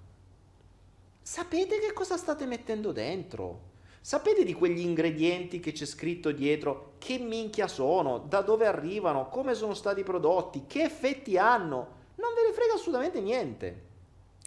[1.22, 3.68] sapete che cosa state mettendo dentro?
[4.02, 6.94] Sapete di quegli ingredienti che c'è scritto dietro?
[6.98, 8.18] Che minchia sono?
[8.18, 9.28] Da dove arrivano?
[9.28, 10.64] Come sono stati prodotti?
[10.66, 11.98] Che effetti hanno?
[12.14, 13.88] Non ve ne frega assolutamente niente.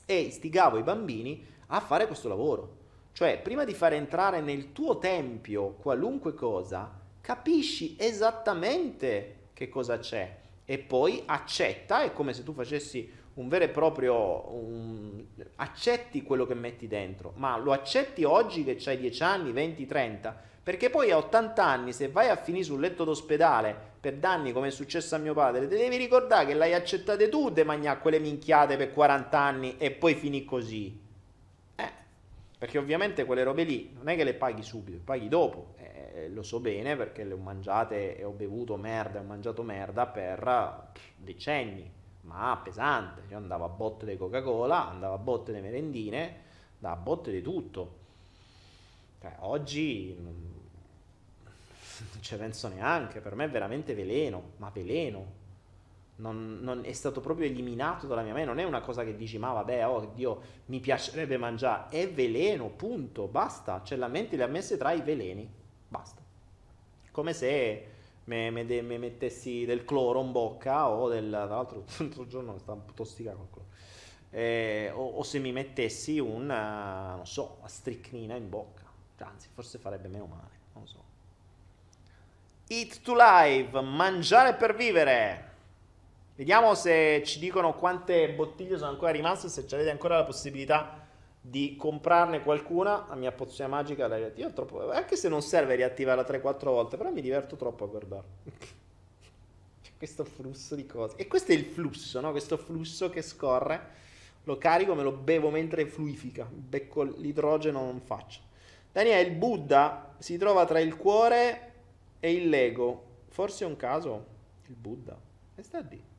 [0.05, 2.81] E istigavo i bambini a fare questo lavoro.
[3.13, 10.37] Cioè, prima di far entrare nel tuo tempio qualunque cosa, capisci esattamente che cosa c'è
[10.65, 14.51] e poi accetta, è come se tu facessi un vero e proprio...
[14.51, 15.23] Un,
[15.57, 20.41] accetti quello che metti dentro, ma lo accetti oggi che hai 10 anni, 20, 30,
[20.63, 24.67] perché poi a 80 anni se vai a finire sul letto d'ospedale per danni come
[24.67, 28.19] è successo a mio padre, ti devi ricordare che l'hai accettate tu de mangiare quelle
[28.19, 31.02] minchiate per 40 anni e poi finì così.
[32.63, 35.73] Perché ovviamente quelle robe lì non è che le paghi subito, le paghi dopo.
[35.75, 40.07] Eh, lo so bene perché le ho mangiate e ho bevuto merda, ho mangiato merda
[40.07, 41.91] per decenni,
[42.21, 43.23] ma pesante.
[43.29, 46.35] Io andavo a botte di Coca-Cola, andavo a botte di merendine,
[46.75, 47.97] andavo a botte di tutto.
[49.19, 50.69] Cioè, oggi non
[52.21, 55.42] ci penso neanche, per me è veramente veleno, ma veleno.
[56.15, 59.39] Non, non, è stato proprio eliminato dalla mia mente, non è una cosa che dici
[59.39, 64.43] ma vabbè, oh Dio, mi piacerebbe mangiare, è veleno, punto, basta, cioè la mente le
[64.43, 65.49] ha messe tra i veleni,
[65.87, 66.21] basta.
[67.11, 67.87] Come se
[68.25, 73.47] mi mettessi del cloro in bocca o del, tra l'altro l'altro giorno sta tossicato il
[73.51, 73.67] cloro,
[74.29, 78.83] eh, o, o, se mi mettessi un, uh, non so, una stricnina in bocca,
[79.17, 81.03] anzi forse farebbe meno male, non lo so.
[82.67, 85.51] Eat to Live, mangiare per vivere.
[86.35, 91.05] Vediamo se ci dicono quante bottiglie sono ancora rimaste, se avete ancora la possibilità
[91.39, 93.05] di comprarne qualcuna.
[93.07, 97.11] La mia pozione magica, la riattivo troppo, anche se non serve riattivarla 3-4 volte, però
[97.11, 98.23] mi diverto troppo a guardare.
[99.83, 101.17] C'è questo flusso di cose.
[101.17, 102.31] E questo è il flusso, no?
[102.31, 104.01] Questo flusso che scorre.
[104.45, 106.49] Lo carico, me lo bevo mentre fluifica.
[106.49, 108.39] Becco l'idrogeno, non faccio.
[108.91, 111.73] Daniele, il Buddha si trova tra il cuore
[112.19, 113.11] e il Lego.
[113.27, 114.25] Forse è un caso?
[114.67, 115.15] Il Buddha.
[115.55, 116.11] E sta lì.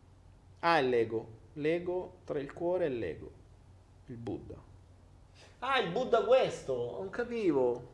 [0.67, 1.27] Ah, il Lego.
[1.55, 3.31] Lego tra il cuore e il Lego.
[4.07, 4.55] Il Buddha.
[5.59, 6.97] Ah, il Buddha questo.
[6.99, 7.89] Non capivo.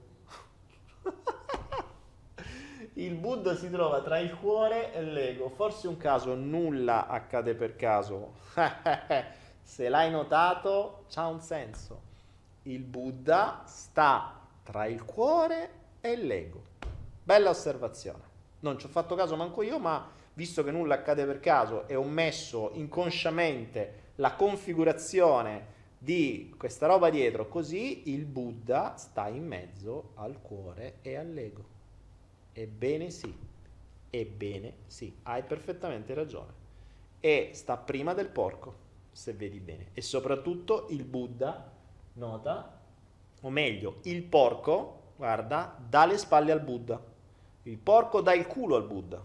[2.94, 5.48] il Buddha si trova tra il cuore e l'ego.
[5.48, 8.34] Forse un caso, nulla accade per caso.
[9.62, 12.02] Se l'hai notato, c'ha un senso.
[12.62, 16.62] Il Buddha sta tra il cuore e l'ego.
[17.24, 18.28] Bella osservazione.
[18.60, 21.95] Non ci ho fatto caso manco io, ma visto che nulla accade per caso e
[21.95, 30.12] ho messo inconsciamente la configurazione di questa roba dietro, così il Buddha sta in mezzo
[30.14, 31.64] al cuore e all'ego.
[32.53, 33.35] Ebbene sì,
[34.09, 36.53] ebbene sì, hai perfettamente ragione.
[37.20, 38.74] E sta prima del porco,
[39.12, 39.89] se vedi bene.
[39.93, 41.70] E soprattutto il Buddha,
[42.14, 42.81] nota,
[43.43, 47.03] o meglio, il porco, guarda, dà le spalle al Buddha.
[47.64, 49.22] Il porco dà il culo al Buddha.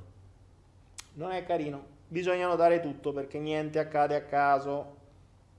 [1.16, 1.94] Non è carino.
[2.08, 4.98] Bisogna notare tutto perché niente accade a caso.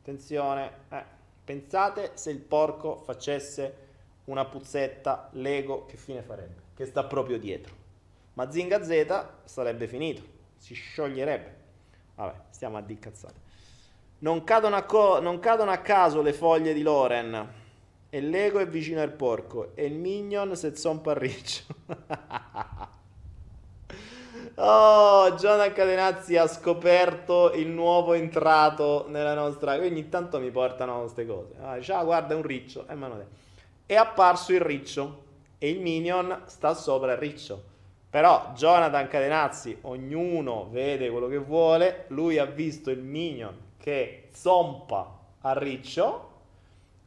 [0.00, 0.70] Attenzione.
[0.90, 1.04] Eh.
[1.44, 3.84] Pensate se il porco facesse
[4.24, 6.62] una puzzetta Lego, che fine farebbe?
[6.74, 7.74] Che sta proprio dietro.
[8.34, 10.22] Ma Zinga Z sarebbe finito.
[10.58, 11.54] Si scioglierebbe.
[12.16, 13.40] Vabbè, stiamo a di cazzate.
[14.18, 17.64] Non cadono a, co- non cadono a caso le foglie di Loren.
[18.10, 21.64] E l'ego è vicino al porco e il minion se zompa riccio.
[24.56, 29.74] oh, Giona Cadenazzi ha scoperto il nuovo entrato nella nostra...
[29.74, 31.54] Ogni tanto mi portano queste cose.
[31.60, 32.86] Ah, ciao, guarda, è un riccio.
[32.88, 32.96] Eh,
[33.86, 35.24] è apparso il riccio
[35.58, 37.74] e il minion sta sopra il riccio.
[38.10, 45.18] Però Jonathan Cadenazzi, ognuno vede quello che vuole, lui ha visto il minion che zompa
[45.40, 46.34] al riccio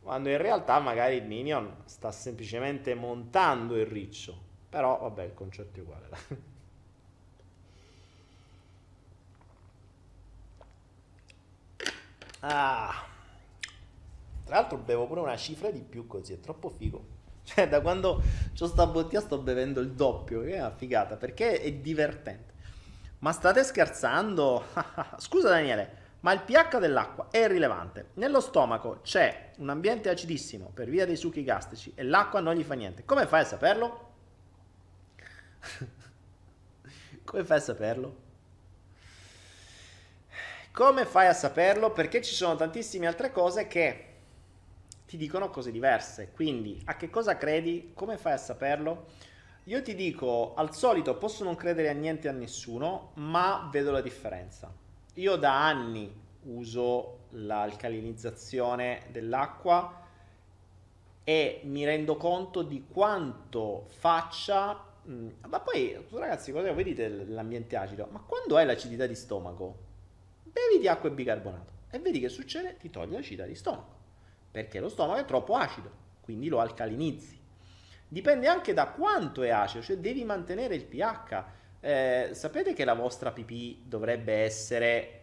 [0.01, 4.35] quando in realtà magari il minion sta semplicemente montando il riccio.
[4.69, 6.07] Però vabbè, il concetto è uguale.
[12.41, 13.05] Ah.
[14.43, 17.17] Tra l'altro bevo pure una cifra di più così, è troppo figo.
[17.49, 18.21] Cioè, da quando
[18.59, 22.53] ho sta bottiglia sto bevendo il doppio, che è una figata, perché è divertente.
[23.19, 24.63] Ma state scherzando?
[25.17, 28.09] Scusa Daniele, ma il pH dell'acqua è irrilevante.
[28.15, 32.63] Nello stomaco c'è un ambiente acidissimo per via dei succhi gastrici e l'acqua non gli
[32.63, 33.05] fa niente.
[33.05, 34.07] Come fai a saperlo?
[37.23, 38.27] Come fai a saperlo?
[40.79, 41.91] Come fai a saperlo?
[41.91, 44.05] Perché ci sono tantissime altre cose che
[45.05, 46.31] ti dicono cose diverse.
[46.31, 47.91] Quindi, a che cosa credi?
[47.93, 49.07] Come fai a saperlo?
[49.65, 53.91] Io ti dico, al solito posso non credere a niente e a nessuno, ma vedo
[53.91, 54.73] la differenza.
[55.15, 56.09] Io da anni
[56.43, 60.01] uso l'alcalinizzazione dell'acqua
[61.25, 68.07] e mi rendo conto di quanto faccia mm, ma poi ragazzi cosa vedete l'ambiente acido
[68.09, 69.88] ma quando hai l'acidità di stomaco
[70.51, 73.97] bevi di acqua e bicarbonato e vedi che succede ti toglie l'acidità di stomaco
[74.51, 75.91] perché lo stomaco è troppo acido
[76.21, 77.39] quindi lo alcalinizzi
[78.07, 82.93] dipende anche da quanto è acido cioè devi mantenere il pH Eh, sapete che la
[82.93, 85.19] vostra pipì dovrebbe essere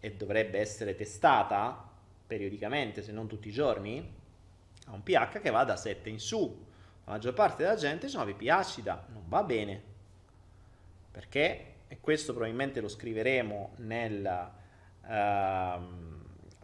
[0.00, 1.88] e dovrebbe essere testata
[2.26, 4.18] periodicamente, se non tutti i giorni?
[4.86, 6.66] Ha un pH che va da 7 in su.
[7.04, 9.82] La maggior parte della gente ha una pipì acida, non va bene.
[11.10, 11.66] Perché?
[11.86, 14.58] E questo probabilmente lo scriveremo nel...
[15.10, 16.08] Uh,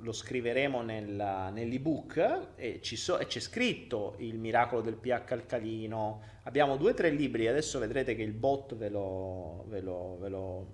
[0.00, 6.20] lo scriveremo nel, nell'ebook e, so, e, c'è scritto il miracolo del pH alcalino.
[6.44, 10.28] Abbiamo due o tre libri, adesso vedrete che il bot ve lo, ve lo, ve
[10.28, 10.66] lo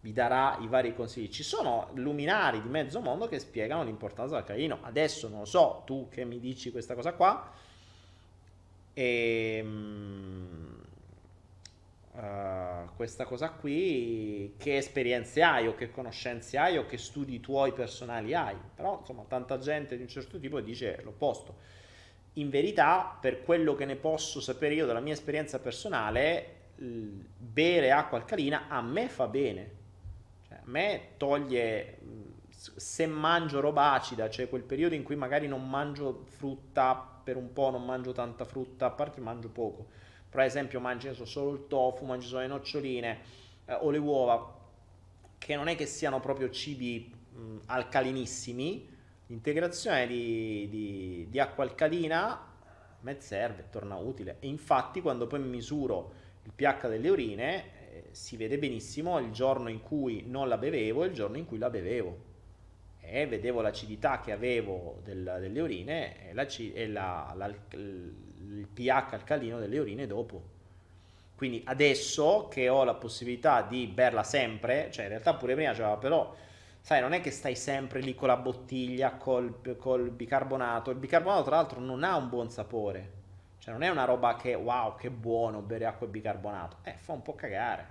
[0.00, 1.28] vi darà i vari consigli.
[1.28, 4.78] Ci sono luminari di mezzo mondo che spiegano l'importanza dell'alcalino.
[4.82, 7.52] Adesso non lo so, tu che mi dici questa cosa qua.
[8.94, 10.81] E, uh,
[13.02, 18.32] questa cosa qui, che esperienze hai o che conoscenze hai o che studi tuoi personali
[18.32, 18.54] hai.
[18.76, 21.56] Però insomma tanta gente di un certo tipo dice l'opposto.
[22.34, 28.18] In verità, per quello che ne posso sapere io dalla mia esperienza personale, bere acqua
[28.18, 29.70] alcalina a me fa bene.
[30.46, 31.98] Cioè, a me toglie
[32.50, 36.94] se mangio roba acida, cioè quel periodo in cui magari non mangio frutta
[37.24, 41.52] per un po', non mangio tanta frutta, a parte mangio poco per esempio mangi solo
[41.52, 43.18] il tofu, mangi solo le noccioline
[43.66, 44.60] eh, o le uova,
[45.36, 48.88] che non è che siano proprio cibi mh, alcalinissimi,
[49.26, 52.48] l'integrazione di, di, di, acqua alcalina
[53.00, 54.36] me serve, torna utile.
[54.40, 56.14] E infatti quando poi misuro
[56.44, 61.04] il pH delle urine eh, si vede benissimo il giorno in cui non la bevevo
[61.04, 62.30] e il giorno in cui la bevevo.
[63.00, 67.54] E vedevo l'acidità che avevo del, delle urine e, la, e la, la,
[68.58, 70.60] il pH alcalino delle urine dopo.
[71.34, 75.96] Quindi adesso che ho la possibilità di berla sempre, cioè in realtà pure prima c'era,
[75.96, 76.32] però
[76.80, 80.90] sai, non è che stai sempre lì con la bottiglia, col, col bicarbonato.
[80.90, 83.20] Il bicarbonato tra l'altro non ha un buon sapore.
[83.58, 86.76] Cioè non è una roba che wow, che buono bere acqua e bicarbonato.
[86.82, 87.86] Eh, fa un po' cagare.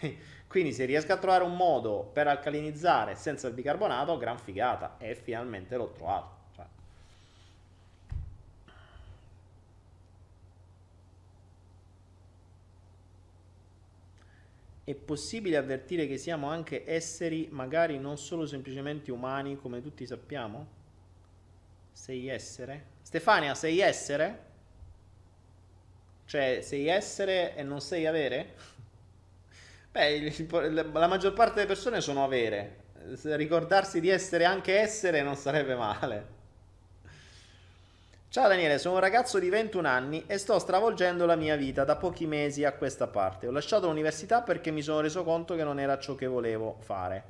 [0.48, 4.96] Quindi se riesco a trovare un modo per alcalinizzare senza il bicarbonato, gran figata.
[4.98, 6.35] E finalmente l'ho trovato.
[14.86, 20.64] È possibile avvertire che siamo anche esseri, magari non solo semplicemente umani, come tutti sappiamo?
[21.90, 22.84] Sei essere?
[23.02, 24.44] Stefania, sei essere?
[26.24, 28.54] Cioè, sei essere e non sei avere?
[29.90, 30.46] Beh,
[30.92, 32.84] la maggior parte delle persone sono avere.
[33.22, 36.35] Ricordarsi di essere anche essere non sarebbe male.
[38.36, 41.96] Ciao Daniele, sono un ragazzo di 21 anni e sto stravolgendo la mia vita da
[41.96, 43.46] pochi mesi a questa parte.
[43.46, 47.24] Ho lasciato l'università perché mi sono reso conto che non era ciò che volevo fare.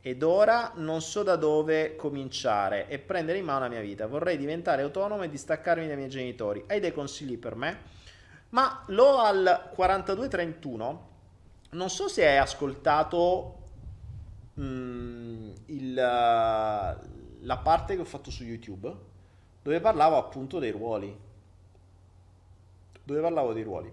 [0.00, 4.06] Ed ora non so da dove cominciare e prendere in mano la mia vita.
[4.06, 6.62] Vorrei diventare autonomo e distaccarmi dai miei genitori.
[6.68, 7.78] Hai dei consigli per me?
[8.50, 11.08] Ma l'ho al 4231.
[11.70, 13.62] Non so se hai ascoltato
[14.60, 19.08] mm, il, la parte che ho fatto su YouTube
[19.62, 21.18] dove parlavo appunto dei ruoli.
[23.02, 23.92] Dove parlavo dei ruoli.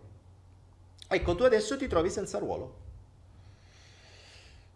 [1.08, 2.86] Ecco, tu adesso ti trovi senza ruolo.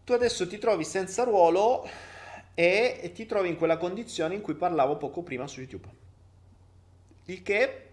[0.03, 1.87] Tu adesso ti trovi senza ruolo
[2.53, 5.87] e ti trovi in quella condizione in cui parlavo poco prima su YouTube.
[7.25, 7.87] Il che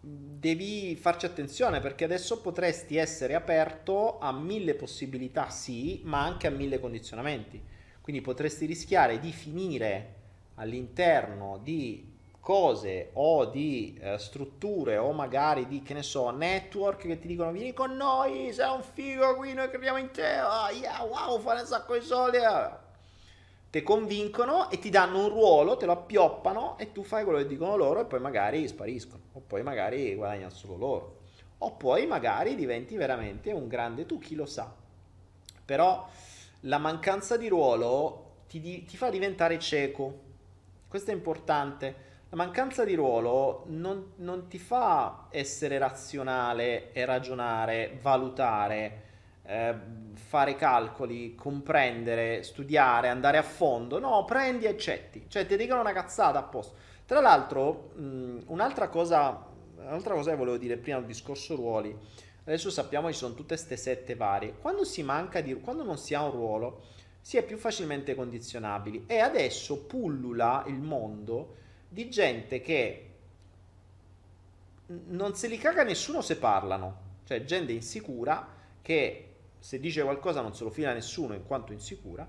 [0.00, 6.50] devi farci attenzione perché adesso potresti essere aperto a mille possibilità, sì, ma anche a
[6.50, 7.62] mille condizionamenti.
[8.00, 10.19] Quindi potresti rischiare di finire
[10.60, 12.08] all'interno di
[12.38, 17.52] cose o di eh, strutture o magari di che ne so network che ti dicono
[17.52, 21.60] vieni con noi sei un figo qui noi crediamo in te oh, yeah, wow fare
[21.60, 22.38] un sacco di soldi
[23.70, 27.46] ti convincono e ti danno un ruolo te lo appioppano e tu fai quello che
[27.46, 31.18] dicono loro e poi magari spariscono o poi magari guadagnano solo loro
[31.62, 34.72] o poi magari diventi veramente un grande tu chi lo sa.
[35.64, 36.08] Però
[36.60, 40.28] la mancanza di ruolo ti, ti fa diventare cieco
[40.90, 42.08] questo è importante.
[42.30, 49.02] La mancanza di ruolo non, non ti fa essere razionale e ragionare, valutare,
[49.44, 49.74] eh,
[50.14, 54.00] fare calcoli, comprendere, studiare, andare a fondo.
[54.00, 55.26] No, prendi e accetti.
[55.28, 56.74] Cioè ti dicono una cazzata a posto.
[57.06, 61.96] Tra l'altro, mh, un'altra cosa, un'altra cosa che volevo dire prima del discorso ruoli.
[62.44, 64.54] Adesso sappiamo che ci sono tutte queste sette varie.
[64.60, 66.82] Quando si manca di quando non si ha un ruolo,
[67.20, 71.56] si è più facilmente condizionabili e adesso pullula il mondo
[71.88, 73.06] di gente che
[74.86, 79.26] non se li caga nessuno se parlano, cioè gente insicura che
[79.58, 82.26] se dice qualcosa non se lo fila nessuno in quanto insicura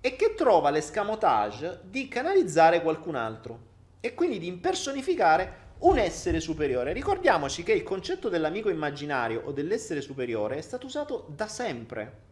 [0.00, 6.92] e che trova l'escamotage di canalizzare qualcun altro e quindi di impersonificare un essere superiore.
[6.92, 12.24] Ricordiamoci che il concetto dell'amico immaginario o dell'essere superiore è stato usato da sempre.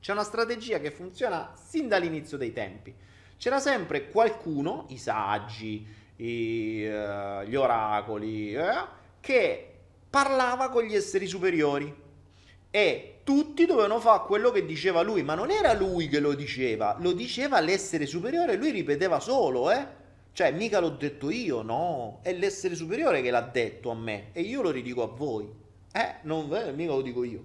[0.00, 2.94] C'è una strategia che funziona sin dall'inizio dei tempi.
[3.36, 5.86] C'era sempre qualcuno, i saggi,
[6.16, 8.84] i, uh, gli oracoli, eh,
[9.20, 9.72] che
[10.08, 11.94] parlava con gli esseri superiori
[12.70, 16.96] e tutti dovevano fare quello che diceva lui, ma non era lui che lo diceva,
[17.00, 20.04] lo diceva l'essere superiore, lui ripeteva solo, eh?
[20.32, 24.42] Cioè, mica l'ho detto io, no, è l'essere superiore che l'ha detto a me e
[24.42, 25.50] io lo ridico a voi.
[25.90, 27.44] Eh, non mica lo dico io.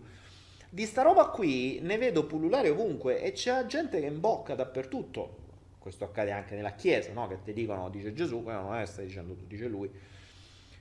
[0.74, 5.40] Di sta roba qui ne vedo pullulare ovunque e c'è gente che imbocca dappertutto.
[5.78, 7.28] Questo accade anche nella chiesa, no?
[7.28, 9.92] Che ti dicono, dice Gesù, quello non è stai dicendo tu, dice lui.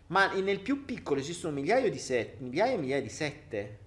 [0.06, 3.78] Ma nel più piccolo esistono migliaia di sette, migliaia e migliaia di sette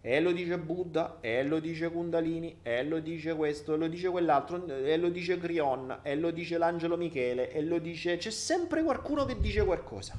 [0.00, 4.08] e lo dice Buddha, e lo dice Kundalini, e lo dice questo, e lo dice
[4.08, 8.16] quell'altro, e lo dice Crion, e lo dice l'angelo Michele, e lo dice...
[8.16, 10.16] C'è sempre qualcuno che dice qualcosa.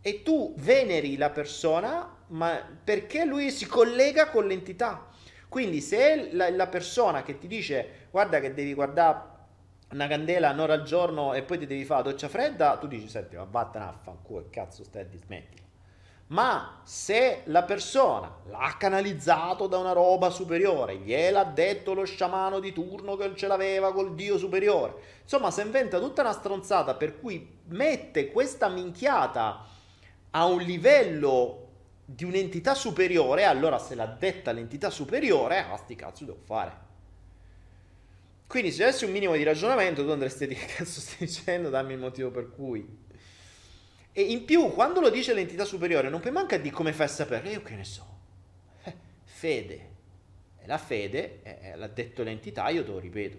[0.00, 5.08] E tu veneri la persona, ma perché lui si collega con l'entità.
[5.48, 9.34] Quindi se la, la persona che ti dice guarda che devi guardare
[9.90, 13.08] una candela un'ora al giorno e poi ti devi fare la doccia fredda, tu dici
[13.08, 15.64] senti, ma vattene a fanculo, cazzo stai a dismetti
[16.28, 22.72] ma se la persona l'ha canalizzato da una roba superiore, gliel'ha detto lo sciamano di
[22.72, 27.58] turno che ce l'aveva col dio superiore, insomma si inventa tutta una stronzata per cui
[27.66, 29.64] mette questa minchiata
[30.30, 31.65] a un livello
[32.06, 36.84] di un'entità superiore, allora se l'ha detta l'entità superiore, ah sti cazzo devo fare.
[38.46, 41.68] Quindi se avessi un minimo di ragionamento tu andresti a dire che cazzo stai dicendo,
[41.68, 43.04] dammi il motivo per cui
[44.18, 47.10] e in più, quando lo dice l'entità superiore, non puoi manca di come fai a
[47.10, 47.50] sapere.
[47.50, 48.06] Io che ne so.
[48.84, 48.94] Eh,
[49.24, 49.90] fede.
[50.64, 53.38] La fede, eh, l'ha detto l'entità, io te lo ripeto.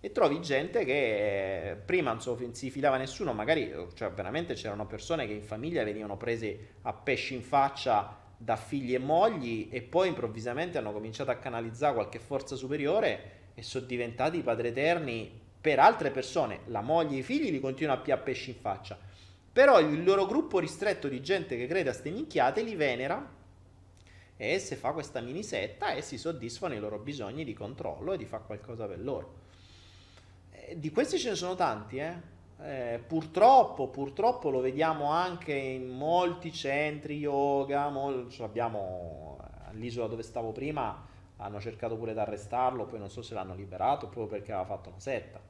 [0.00, 4.86] E trovi gente che eh, prima non so, si filava nessuno, magari cioè, veramente c'erano
[4.86, 9.82] persone che in famiglia venivano prese a pesci in faccia da figli e mogli e
[9.82, 15.30] poi improvvisamente hanno cominciato a canalizzare qualche forza superiore e sono diventati padri eterni
[15.60, 16.60] per altre persone.
[16.66, 18.98] La moglie e i figli li continuano a piare pesci in faccia
[19.52, 23.38] però il loro gruppo ristretto di gente che crede a ste minchiate li venera
[24.36, 28.16] e se fa questa mini setta e si soddisfano i loro bisogni di controllo e
[28.16, 29.39] di fare qualcosa per loro.
[30.76, 32.28] Di questi ce ne sono tanti, eh?
[32.62, 40.52] Eh, purtroppo, purtroppo lo vediamo anche in molti centri yoga, mol- abbiamo all'isola dove stavo
[40.52, 41.06] prima,
[41.36, 44.90] hanno cercato pure di arrestarlo, poi non so se l'hanno liberato proprio perché aveva fatto
[44.90, 45.40] una setta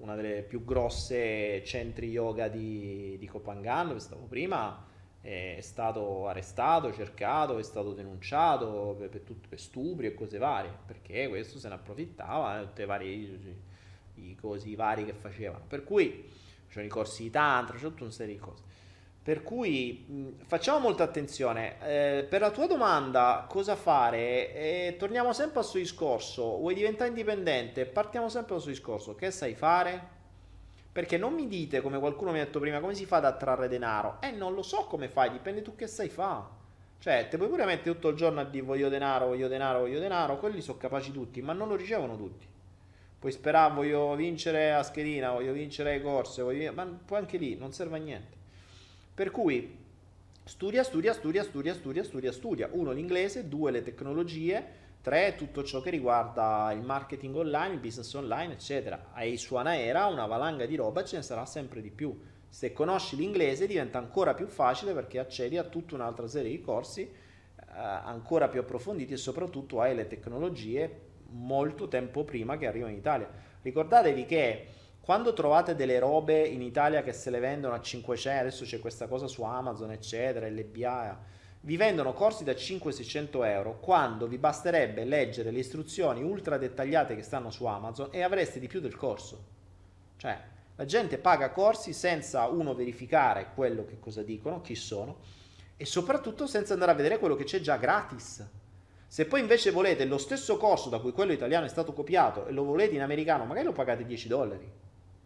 [0.00, 4.86] una delle più grosse centri yoga di, di Copangan, dove stavo prima,
[5.20, 11.28] è stato arrestato, cercato, è stato denunciato per, per, per stupri e cose varie, perché
[11.28, 13.68] questo se ne approfittava, eh, tutte varie
[14.28, 15.64] i, cosi vari che facevano.
[15.66, 16.28] Per cui
[16.68, 18.62] c'erano i corsi di tantra, c'è tutta una serie di cose.
[19.22, 21.76] Per cui mh, facciamo molta attenzione.
[21.82, 24.54] Eh, per la tua domanda, cosa fare?
[24.54, 26.56] Eh, torniamo sempre al suo discorso.
[26.56, 27.84] Vuoi diventare indipendente?
[27.84, 29.14] Partiamo sempre dal suo discorso.
[29.14, 30.18] Che sai fare?
[30.92, 33.68] Perché non mi dite, come qualcuno mi ha detto prima, come si fa ad attrarre
[33.68, 34.16] denaro?
[34.20, 36.58] Eh, non lo so come fai, dipende tu che sai fare.
[36.98, 40.00] Cioè, te puoi pure mettere tutto il giorno a dire voglio denaro, voglio denaro, voglio
[40.00, 42.46] denaro, quelli sono capaci tutti, ma non lo ricevono tutti.
[43.20, 46.72] Puoi sperare, voglio vincere a schedina, voglio vincere le corse, voglio...
[46.72, 48.34] ma poi anche lì non serve a niente.
[49.12, 49.76] Per cui
[50.42, 52.70] studia, studia, studia, studia, studia, studia, studia.
[52.72, 54.64] Uno l'inglese, due le tecnologie,
[55.02, 59.10] tre tutto ciò che riguarda il marketing online, il business online, eccetera.
[59.12, 62.18] Hai su Anaera una valanga di roba, ce ne sarà sempre di più.
[62.48, 67.02] Se conosci l'inglese diventa ancora più facile perché accedi a tutta un'altra serie di corsi
[67.02, 67.14] eh,
[67.74, 73.28] ancora più approfonditi e soprattutto hai le tecnologie molto tempo prima che arrivano in Italia.
[73.62, 74.66] Ricordatevi che
[75.00, 79.06] quando trovate delle robe in Italia che se le vendono a 500, adesso c'è questa
[79.06, 81.18] cosa su Amazon, eccetera, LBA,
[81.62, 87.22] vi vendono corsi da 500-600 euro quando vi basterebbe leggere le istruzioni ultra dettagliate che
[87.22, 89.44] stanno su Amazon e avreste di più del corso.
[90.16, 90.38] Cioè,
[90.76, 95.18] la gente paga corsi senza uno verificare quello che cosa dicono, chi sono,
[95.76, 98.46] e soprattutto senza andare a vedere quello che c'è già gratis.
[99.10, 102.52] Se poi invece volete lo stesso corso da cui quello italiano è stato copiato e
[102.52, 104.70] lo volete in americano, magari lo pagate 10 dollari.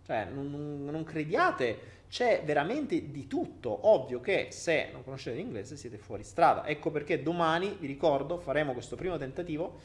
[0.06, 1.78] Cioè, non, non, crediate,
[2.08, 3.86] c'è veramente di tutto.
[3.88, 6.66] Ovvio che se non conoscete l'inglese siete fuori strada.
[6.66, 9.78] Ecco perché domani, vi ricordo, faremo questo primo tentativo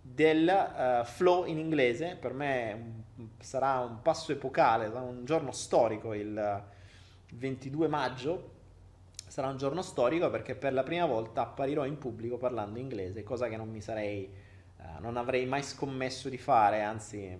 [0.00, 2.16] del uh, flow in inglese.
[2.20, 3.02] Per me
[3.40, 6.62] sarà un passo epocale, sarà un giorno storico il
[7.32, 8.50] 22 maggio.
[9.32, 13.48] Sarà un giorno storico perché per la prima volta apparirò in pubblico parlando inglese, cosa
[13.48, 14.30] che non mi sarei,
[14.76, 17.34] uh, non avrei mai scommesso di fare, anzi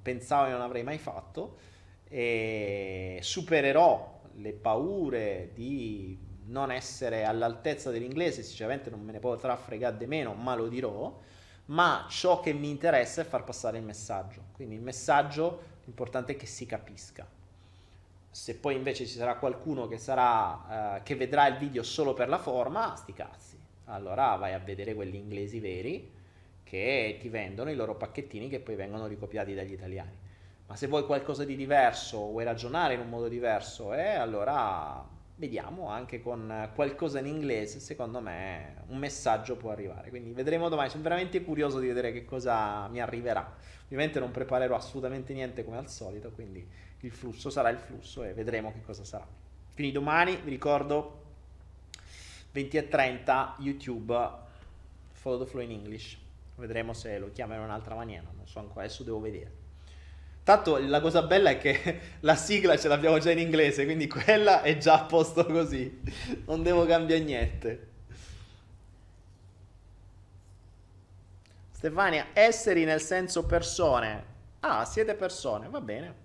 [0.00, 1.56] pensavo che non avrei mai fatto
[2.04, 9.96] e supererò le paure di non essere all'altezza dell'inglese, sinceramente non me ne potrà fregare
[9.96, 11.18] di meno, ma lo dirò,
[11.64, 14.40] ma ciò che mi interessa è far passare il messaggio.
[14.52, 17.41] Quindi il messaggio l'importante è che si capisca.
[18.34, 22.30] Se poi invece ci sarà qualcuno che, sarà, eh, che vedrà il video solo per
[22.30, 23.60] la forma, sti cazzi.
[23.84, 26.10] Allora vai a vedere quelli inglesi veri
[26.64, 30.16] che ti vendono i loro pacchettini che poi vengono ricopiati dagli italiani.
[30.66, 35.06] Ma se vuoi qualcosa di diverso, vuoi ragionare in un modo diverso, eh, allora
[35.36, 40.10] vediamo anche con qualcosa in inglese, secondo me un messaggio può arrivare.
[40.10, 43.54] Quindi vedremo domani, sono veramente curioso di vedere che cosa mi arriverà.
[43.84, 46.66] Ovviamente non preparerò assolutamente niente come al solito, quindi
[47.00, 49.26] il flusso sarà il flusso e vedremo che cosa sarà.
[49.74, 51.20] Quindi domani vi ricordo
[52.52, 54.40] 20 e 30 YouTube
[55.12, 56.18] Follow the Flow in English.
[56.56, 59.61] Vedremo se lo chiamano in un'altra maniera, non so ancora, adesso devo vedere.
[60.44, 64.62] Tanto la cosa bella è che la sigla ce l'abbiamo già in inglese, quindi quella
[64.62, 66.00] è già a posto così.
[66.46, 67.90] Non devo cambiare niente.
[71.70, 74.30] Stefania, esseri nel senso persone.
[74.60, 76.20] Ah, siete persone, va bene.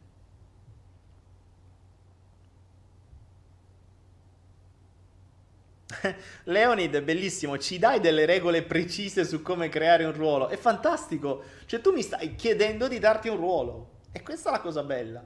[6.45, 10.47] Leonid bellissimo, ci dai delle regole precise su come creare un ruolo.
[10.47, 11.43] È fantastico.
[11.65, 13.95] Cioè tu mi stai chiedendo di darti un ruolo.
[14.17, 15.23] E questa è la cosa bella.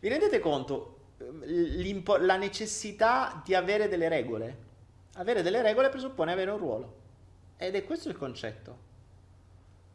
[0.00, 0.96] Vi rendete conto
[2.18, 4.58] la necessità di avere delle regole?
[5.14, 6.96] Avere delle regole presuppone avere un ruolo.
[7.56, 8.78] Ed è questo il concetto.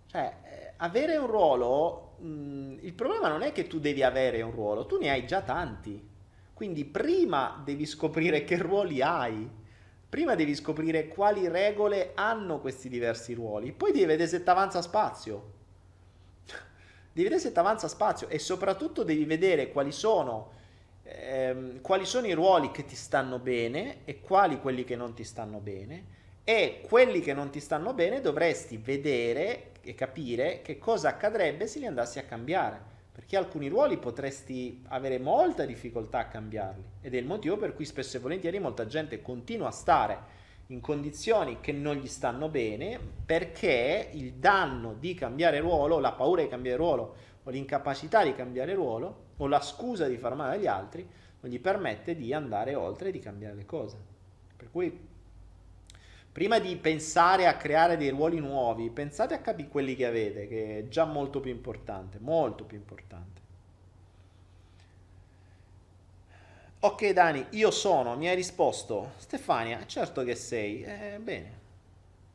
[0.05, 4.51] Cioè, eh, avere un ruolo, mh, il problema non è che tu devi avere un
[4.51, 6.01] ruolo, tu ne hai già tanti.
[6.53, 9.63] Quindi prima devi scoprire che ruoli hai
[10.07, 14.81] prima devi scoprire quali regole hanno questi diversi ruoli, poi devi vedere se ti avanza
[14.81, 15.54] spazio.
[17.15, 20.51] Devi vedere se ti avanza spazio e soprattutto devi vedere quali sono,
[21.03, 25.23] ehm, quali sono i ruoli che ti stanno bene e quali quelli che non ti
[25.23, 26.23] stanno bene.
[26.43, 31.79] E quelli che non ti stanno bene dovresti vedere e capire che cosa accadrebbe se
[31.79, 37.17] li andassi a cambiare perché alcuni ruoli potresti avere molta difficoltà a cambiarli ed è
[37.17, 40.19] il motivo per cui spesso e volentieri molta gente continua a stare
[40.67, 46.41] in condizioni che non gli stanno bene perché il danno di cambiare ruolo, la paura
[46.41, 50.67] di cambiare ruolo o l'incapacità di cambiare ruolo o la scusa di far male agli
[50.67, 51.07] altri
[51.41, 53.97] non gli permette di andare oltre e di cambiare le cose.
[54.57, 54.97] Per cui
[56.31, 60.79] prima di pensare a creare dei ruoli nuovi, pensate a capire quelli che avete, che
[60.79, 63.44] è già molto più importante, molto più importante.
[66.85, 69.13] Ok Dani, io sono, mi hai risposto.
[69.17, 70.83] Stefania, certo che sei.
[70.83, 71.59] Eh, bene.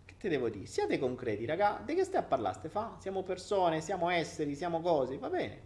[0.05, 0.67] Che ti devo dire?
[0.67, 1.81] Siate concreti, raga.
[1.85, 2.97] Di che stai a parlare, Stefano?
[2.99, 5.19] Siamo persone, siamo esseri, siamo cose.
[5.19, 5.61] Va bene.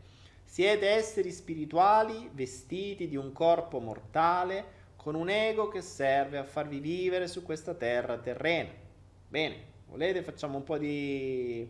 [0.44, 4.66] Siete esseri spirituali vestiti di un corpo mortale
[4.96, 8.68] con un ego che serve a farvi vivere su questa terra terrena.
[9.26, 9.56] Bene,
[9.86, 11.66] volete facciamo un po' di...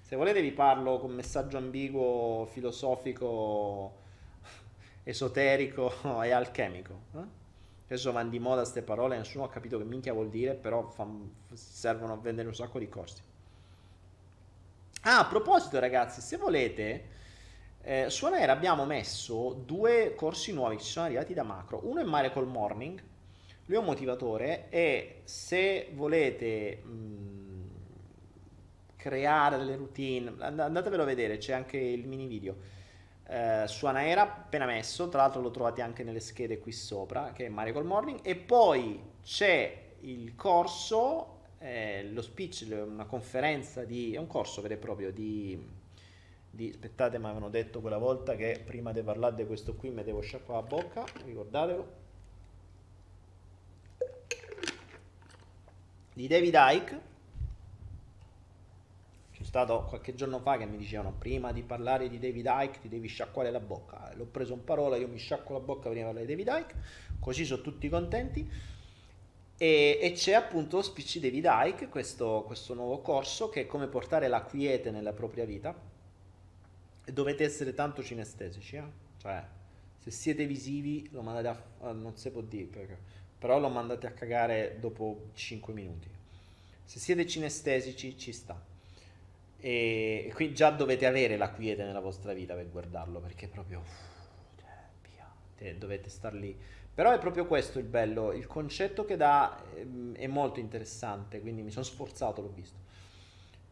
[0.00, 4.04] Se volete vi parlo con messaggio ambiguo, filosofico,
[5.06, 5.92] esoterico
[6.22, 7.00] e alchemico.
[7.14, 7.44] Eh?
[7.86, 11.30] Adesso vanno di moda queste parole, nessuno ha capito che minchia vuol dire, però fan,
[11.52, 13.22] servono a vendere un sacco di corsi.
[15.02, 17.14] Ah, a proposito ragazzi, se volete
[17.82, 21.82] eh, su Anaera abbiamo messo due corsi nuovi che ci sono arrivati da Macro.
[21.84, 23.00] Uno è Miracle Morning,
[23.66, 27.62] lui è un motivatore e se volete mh, mm,
[28.96, 32.56] creare delle routine, andatevelo a vedere, c'è anche il mini video.
[33.28, 37.46] Eh, su Anaera appena messo, tra l'altro lo trovate anche nelle schede qui sopra, che
[37.46, 44.18] è Miracle Morning, e poi c'è il corso, eh, lo speech, una conferenza di, è
[44.18, 45.74] un corso vero e proprio di
[46.56, 50.02] di aspettate mi avevano detto quella volta che prima di parlare di questo qui mi
[50.02, 52.04] devo sciacquare la bocca ricordatelo.
[56.14, 57.00] Di David Icke
[59.56, 63.08] stato qualche giorno fa che mi dicevano prima di parlare di David Icke ti devi
[63.08, 66.26] sciacquare la bocca l'ho preso in parola io mi sciacquo la bocca prima di parlare
[66.26, 66.74] di David Icke
[67.18, 68.50] così sono tutti contenti
[69.56, 74.28] e, e, c'è appunto Speech David Icke, questo, questo nuovo corso che è come portare
[74.28, 75.74] la quiete nella propria vita
[77.10, 78.84] dovete essere tanto cinestesici, eh?
[79.16, 79.42] cioè
[79.96, 81.92] se siete visivi lo mandate a...
[81.92, 82.98] non si può dire, perché,
[83.38, 86.10] però lo mandate a cagare dopo 5 minuti.
[86.84, 88.74] Se siete cinestesici ci sta.
[89.58, 93.82] E, qui già dovete avere la quiete nella vostra vita per guardarlo, perché proprio...
[95.58, 96.56] Cioè, dovete star lì.
[96.94, 101.62] Però è proprio questo il bello, il concetto che dà ehm, è molto interessante, quindi
[101.62, 102.78] mi sono sforzato, l'ho visto.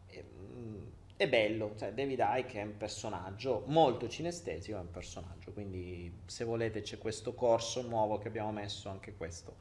[0.09, 6.11] Ehm, è bello, cioè David Icke è un personaggio molto cinestesico, è un personaggio, quindi
[6.25, 9.55] se volete c'è questo corso nuovo che abbiamo messo, anche questo,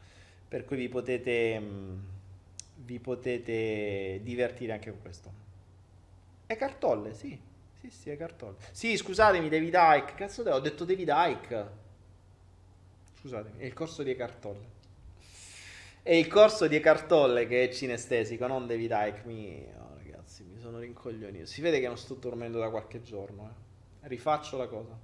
[0.49, 1.99] per cui vi potete, mm,
[2.77, 5.44] vi potete divertire anche con questo.
[6.47, 7.39] È cartolle, sì,
[7.81, 8.57] sì, sì, è cartolle.
[8.71, 11.83] Sì, scusatemi, David Icke, cazzo ho detto David Icke.
[13.21, 14.73] Scusatemi, è il corso di Cartolle.
[16.03, 19.85] È il corso di Cartolle che è cinestesico, non David Icke, mio
[20.65, 21.45] sono rincoglionito.
[21.45, 23.51] Si vede che non sto dormendo da qualche giorno.
[24.03, 24.09] Eh.
[24.09, 24.99] Rifaccio la cosa.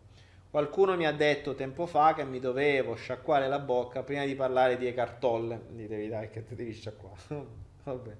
[0.50, 4.78] Qualcuno mi ha detto tempo fa che mi dovevo sciacquare la bocca prima di parlare
[4.78, 5.66] di cartolle.
[5.68, 7.18] Ditevi dai che ti devi sciacquare.
[7.84, 8.16] Vabbè.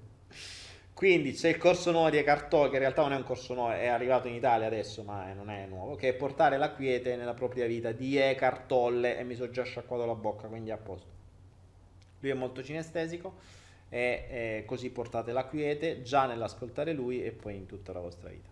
[1.01, 3.71] Quindi c'è il corso nuovo di Ecartolle, che in realtà non è un corso nuovo,
[3.71, 7.33] è arrivato in Italia adesso, ma non è nuovo, che è portare la quiete nella
[7.33, 11.09] propria vita di Ecartolle e mi sono già sciacquato la bocca, quindi a posto.
[12.19, 13.33] Lui è molto cinestesico
[13.89, 18.49] e così portate la quiete già nell'ascoltare lui e poi in tutta la vostra vita.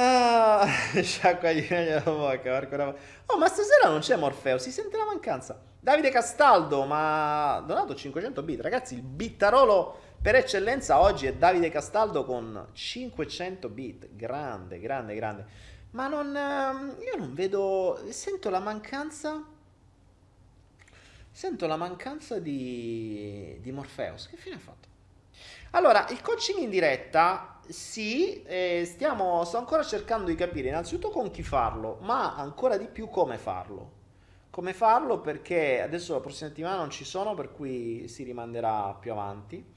[0.00, 0.66] Ah,
[1.02, 2.94] sciacqua di la bocca,
[3.26, 5.60] Oh, ma stasera non c'è Morfeo, si sente la mancanza.
[5.78, 8.60] Davide Castaldo, ma donato 500 bit.
[8.62, 14.08] Ragazzi, il bittarolo per eccellenza oggi è Davide Castaldo con 500 bit.
[14.14, 15.46] Grande, grande, grande.
[15.92, 19.42] Ma non, ehm, io non vedo, sento la mancanza
[21.30, 24.28] Sento la mancanza di, di Morpheus.
[24.28, 24.86] Che fine ha fatto?
[25.70, 31.30] Allora, il coaching in diretta, sì, eh, stiamo, sto ancora cercando di capire innanzitutto con
[31.30, 33.92] chi farlo, ma ancora di più come farlo.
[34.50, 39.12] Come farlo perché adesso la prossima settimana non ci sono, per cui si rimanderà più
[39.12, 39.76] avanti.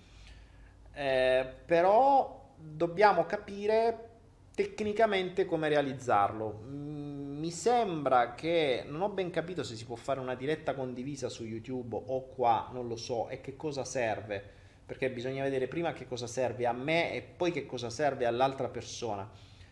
[0.93, 4.09] Eh, però dobbiamo capire
[4.53, 6.63] tecnicamente come realizzarlo.
[6.65, 11.29] Mm, mi sembra che non ho ben capito se si può fare una diretta condivisa
[11.29, 14.43] su YouTube o qua, non lo so, e che cosa serve,
[14.85, 18.67] perché bisogna vedere prima che cosa serve a me e poi che cosa serve all'altra
[18.67, 19.27] persona.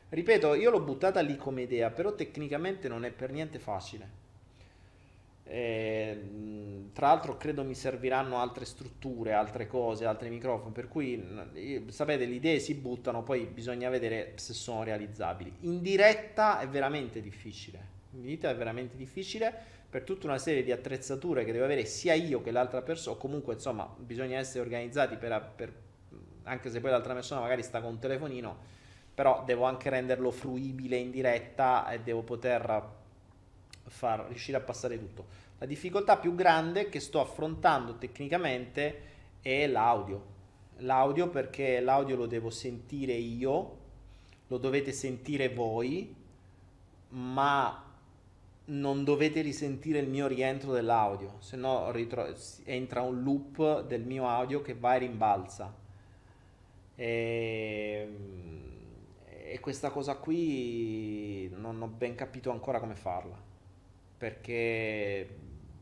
[0.09, 4.28] Ripeto, io l'ho buttata lì come idea, però tecnicamente non è per niente facile.
[5.52, 11.24] Eh, tra l'altro credo mi serviranno altre strutture, altre cose, altri microfoni, per cui
[11.88, 15.52] sapete le idee si buttano, poi bisogna vedere se sono realizzabili.
[15.62, 17.80] In diretta è veramente difficile,
[18.12, 19.52] in diretta è veramente difficile
[19.89, 23.56] per tutta una serie di attrezzature che devo avere sia io che l'altra persona, comunque
[23.56, 25.74] insomma bisogna essere organizzati per, per
[26.43, 28.58] anche se poi l'altra persona magari sta con un telefonino,
[29.16, 32.97] però devo anche renderlo fruibile in diretta e devo poter
[33.90, 35.48] far riuscire a passare tutto.
[35.58, 39.02] La difficoltà più grande che sto affrontando tecnicamente
[39.42, 40.38] è l'audio.
[40.78, 43.78] L'audio perché l'audio lo devo sentire io,
[44.48, 46.16] lo dovete sentire voi,
[47.10, 47.84] ma
[48.66, 52.34] non dovete risentire il mio rientro dell'audio, se no ritro-
[52.66, 55.76] entra un loop del mio audio che va e rimbalza.
[56.96, 58.08] E,
[59.26, 63.49] e questa cosa qui non ho ben capito ancora come farla
[64.20, 65.28] perché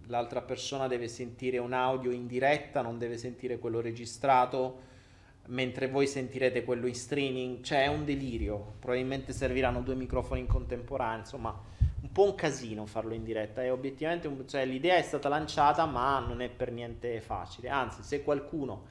[0.05, 4.85] l'altra persona deve sentire un audio in diretta, non deve sentire quello registrato,
[5.47, 10.47] mentre voi sentirete quello in streaming, cioè è un delirio, probabilmente serviranno due microfoni in
[10.47, 11.59] contemporanea, insomma
[11.99, 13.63] un po' un casino farlo in diretta.
[13.63, 18.23] E obiettivamente cioè, l'idea è stata lanciata ma non è per niente facile, anzi se
[18.23, 18.85] qualcuno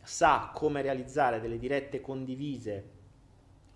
[0.00, 2.96] sa come realizzare delle dirette condivise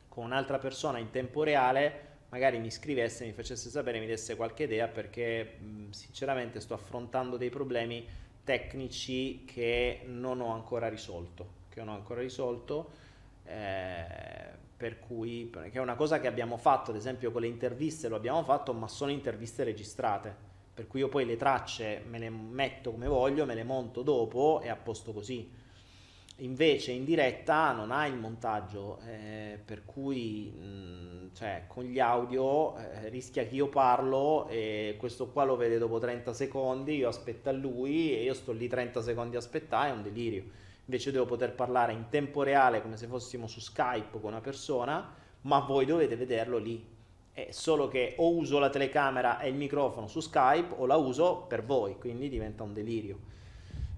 [0.08, 4.62] con un'altra persona in tempo reale, magari mi scrivesse, mi facesse sapere, mi desse qualche
[4.64, 5.59] idea perché
[5.91, 8.07] sinceramente sto affrontando dei problemi
[8.43, 12.91] tecnici che non ho ancora risolto, che non ho ancora risolto,
[13.45, 14.07] eh,
[14.74, 18.16] per cui che è una cosa che abbiamo fatto, ad esempio con le interviste lo
[18.16, 20.35] abbiamo fatto, ma sono interviste registrate,
[20.72, 24.62] per cui io poi le tracce me le metto come voglio, me le monto dopo
[24.62, 25.61] e a posto così
[26.43, 31.99] invece in diretta non ha il montaggio, eh, per cui mh, mm, cioè, con gli
[31.99, 37.09] audio eh, rischia che io parlo e questo qua lo vede dopo 30 secondi, io
[37.09, 40.45] aspetto a lui e io sto lì 30 secondi a aspettare, è un delirio.
[40.86, 45.14] Invece devo poter parlare in tempo reale come se fossimo su Skype con una persona,
[45.43, 46.90] ma voi dovete vederlo lì.
[47.32, 51.45] È solo che o uso la telecamera e il microfono su Skype o la uso
[51.49, 53.30] per voi, quindi diventa un delirio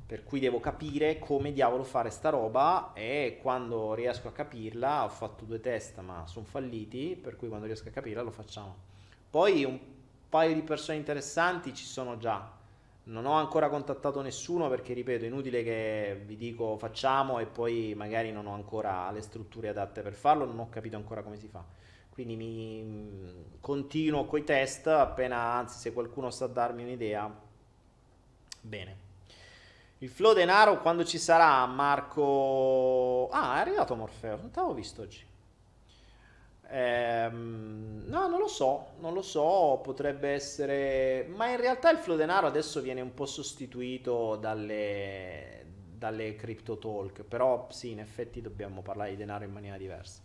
[0.06, 5.08] per cui devo capire come diavolo fare sta roba e quando riesco a capirla ho
[5.08, 8.76] fatto due test ma sono falliti per cui quando riesco a capirla lo facciamo.
[9.30, 9.78] Poi un
[10.28, 12.52] paio di persone interessanti ci sono già.
[13.06, 17.94] Non ho ancora contattato nessuno perché ripeto è inutile che vi dico facciamo e poi
[17.96, 21.48] magari non ho ancora le strutture adatte per farlo non ho capito ancora come si
[21.48, 21.64] fa.
[22.10, 27.42] Quindi mi continuo con i test appena anzi se qualcuno sa darmi un'idea
[28.60, 29.03] bene
[30.04, 33.30] Il flow denaro quando ci sarà Marco...
[33.32, 35.24] Ah, è arrivato Morfeo, non t'avevo visto oggi.
[36.68, 41.26] Ehm, no, non lo so, non lo so, potrebbe essere...
[41.34, 45.64] Ma in realtà il flow denaro adesso viene un po' sostituito dalle,
[45.96, 50.20] dalle crypto talk, però sì, in effetti dobbiamo parlare di denaro in maniera diversa.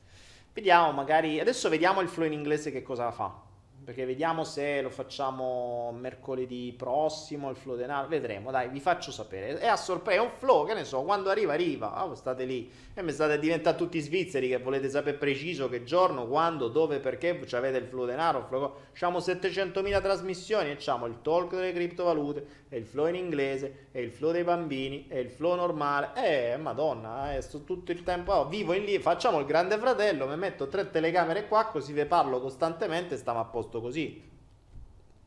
[0.52, 1.40] Vediamo, magari...
[1.40, 3.48] Adesso vediamo il flow in inglese che cosa fa
[3.90, 9.58] perché vediamo se lo facciamo mercoledì prossimo, il flow denaro, vedremo, dai, vi faccio sapere.
[9.58, 12.70] È a sorpresa, è un flow, che ne so, quando arriva, arriva, oh, state lì.
[12.94, 17.30] E mi state diventando tutti svizzeri che volete sapere preciso che giorno, quando, dove, perché,
[17.54, 18.76] avete il flow denaro, flow...
[18.92, 24.02] Facciamo 700.000 trasmissioni e facciamo il talk delle criptovalute, e il flow in inglese, e
[24.02, 26.12] il flow dei bambini, e il flow normale.
[26.14, 30.28] Eh, madonna, eh, sto tutto il tempo, oh, vivo in lì, facciamo il grande fratello,
[30.28, 34.30] mi metto tre telecamere qua, così vi parlo costantemente stiamo a posto fatto così.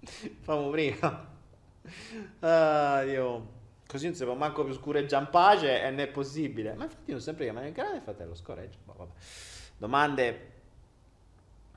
[0.40, 1.30] Famo prima.
[2.40, 3.60] Ah, Dio.
[3.86, 6.74] Così non si può manco più scureggiare in pace e non è possibile.
[6.74, 8.78] Ma infatti non sempre chiamare il grande fratello scorreggia.
[8.84, 9.12] Boh,
[9.76, 10.50] Domande.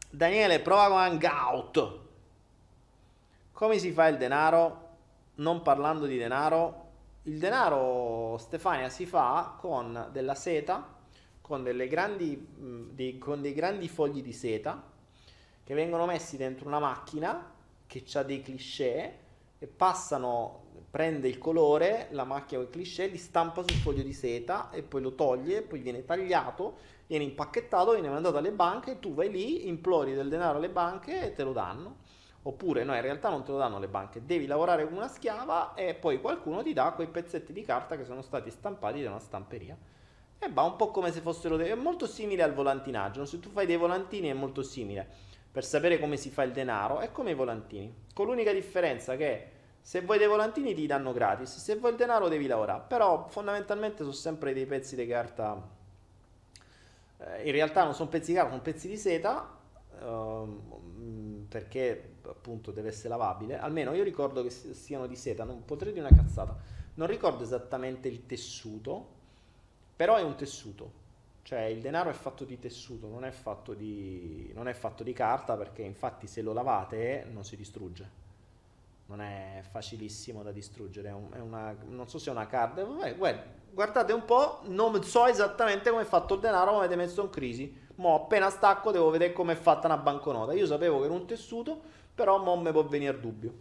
[0.10, 2.00] Daniele, prova con Hangout.
[3.52, 4.84] Come si fa il denaro?
[5.36, 6.84] Non parlando di denaro.
[7.24, 10.96] Il denaro, Stefania, si fa con della seta,
[11.42, 12.48] con, grandi,
[12.92, 14.94] dei, con dei grandi fogli di seta
[15.66, 17.52] che vengono messi dentro una macchina
[17.88, 19.18] che ha dei cliché
[19.58, 20.62] e passano,
[20.92, 24.84] prende il colore, la macchina con i cliché, li stampa sul foglio di seta e
[24.84, 29.68] poi lo toglie, poi viene tagliato, viene impacchettato, viene mandato alle banche, tu vai lì,
[29.68, 32.04] implori del denaro alle banche e te lo danno.
[32.44, 35.74] Oppure no, in realtà non te lo danno le banche, devi lavorare come una schiava
[35.74, 39.20] e poi qualcuno ti dà quei pezzetti di carta che sono stati stampati da una
[39.20, 39.76] stamperia.
[40.38, 41.70] E va un po' come se fossero dei...
[41.70, 46.02] è molto simile al volantinaggio, se tu fai dei volantini è molto simile per sapere
[46.02, 50.18] come si fa il denaro è come i volantini, con l'unica differenza che se vuoi
[50.18, 54.54] dei volantini ti danno gratis, se vuoi il denaro devi lavorare, però fondamentalmente sono sempre
[54.54, 55.66] dei pezzi di carta,
[57.20, 59.58] eh, in realtà non sono pezzi di carta, sono pezzi di seta,
[60.02, 65.94] uh, perché appunto deve essere lavabile, almeno io ricordo che siano di seta, non potrei
[65.94, 66.54] dire una cazzata,
[66.96, 69.08] non ricordo esattamente il tessuto,
[69.96, 71.04] però è un tessuto
[71.46, 75.14] cioè il denaro è fatto di tessuto, non è fatto di, non è fatto di
[75.14, 78.10] carta perché infatti se lo lavate non si distrugge.
[79.06, 82.84] Non è facilissimo da distruggere, è, un, è una, non so se è una carta.
[83.72, 87.30] Guardate un po', non so esattamente come è fatto il denaro, ma avete messo in
[87.30, 87.72] crisi.
[87.98, 90.52] Mo appena stacco devo vedere come è fatta una banconota.
[90.54, 91.80] Io sapevo che era un tessuto,
[92.16, 93.54] però mo mi può venire dubbio.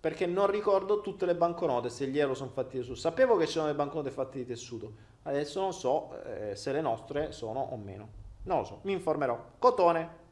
[0.00, 2.98] Perché non ricordo tutte le banconote, se gli euro sono fatti di tessuto.
[2.98, 4.92] Sapevo che c'erano le banconote fatte di tessuto,
[5.28, 8.08] Adesso non so eh, se le nostre sono o meno.
[8.44, 9.38] Non lo so, mi informerò.
[9.58, 10.26] Cotone.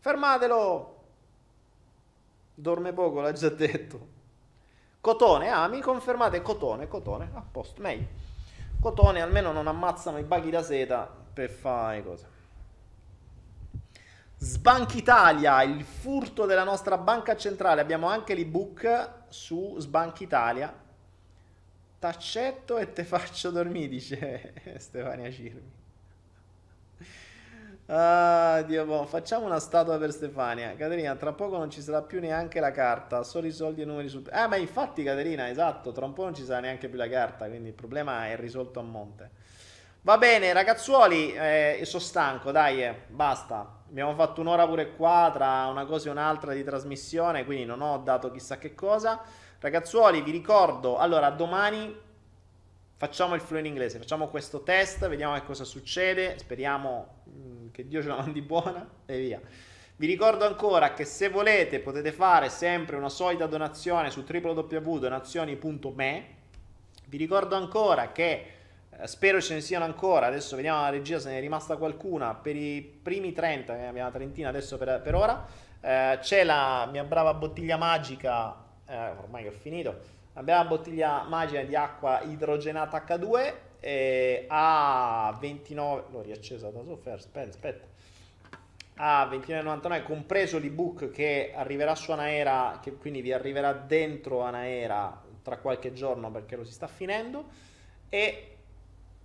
[0.00, 0.92] Fermatelo.
[2.54, 4.12] Dorme poco, l'ha già detto.
[5.00, 8.06] Cotone, ah, mi confermate cotone, cotone, a posto, meglio.
[8.80, 12.26] Cotone, almeno non ammazzano i baghi da seta per fare cose.
[14.44, 17.80] Sbank Italia, il furto della nostra banca centrale.
[17.80, 20.82] Abbiamo anche l'ebook su Sbank Italia
[22.04, 25.72] T'accetto e te faccio dormire, dice Stefania Cirmi.
[27.86, 30.76] Ah, Dio boh, facciamo una statua per Stefania.
[30.76, 33.86] Caterina, tra poco non ci sarà più neanche la carta, solo i soldi e i
[33.86, 34.28] numeri sul...
[34.30, 37.46] Eh, ma infatti Caterina, esatto, tra un po' non ci sarà neanche più la carta,
[37.46, 39.30] quindi il problema è risolto a monte.
[40.04, 43.84] Va bene, ragazzuoli, eh, sono stanco, dai, eh, basta.
[43.88, 47.96] Abbiamo fatto un'ora pure qua tra una cosa e un'altra di trasmissione, quindi non ho
[47.96, 49.22] dato chissà che cosa.
[49.60, 51.98] Ragazzuoli, vi ricordo, allora domani
[52.98, 57.88] facciamo il flow in inglese, facciamo questo test, vediamo che cosa succede, speriamo mm, che
[57.88, 59.40] Dio ce la mandi buona e via.
[59.96, 66.26] Vi ricordo ancora che se volete potete fare sempre una solita donazione su www.donazioni.me.
[67.06, 68.53] Vi ricordo ancora che
[69.04, 72.56] spero ce ne siano ancora, adesso vediamo la regia se ne è rimasta qualcuna, per
[72.56, 75.46] i primi 30, abbiamo una trentina adesso per, per ora,
[75.80, 79.98] eh, c'è la mia brava bottiglia magica eh, ormai ho finito,
[80.34, 87.24] abbiamo una bottiglia magica di acqua idrogenata H2 eh, a 29, l'ho riaccesa da sofferto,
[87.24, 87.86] aspetta, aspetta,
[88.96, 95.58] a 29,99 compreso l'ebook che arriverà su Anaera, che quindi vi arriverà dentro Anaera tra
[95.58, 97.46] qualche giorno perché lo si sta finendo
[98.08, 98.53] e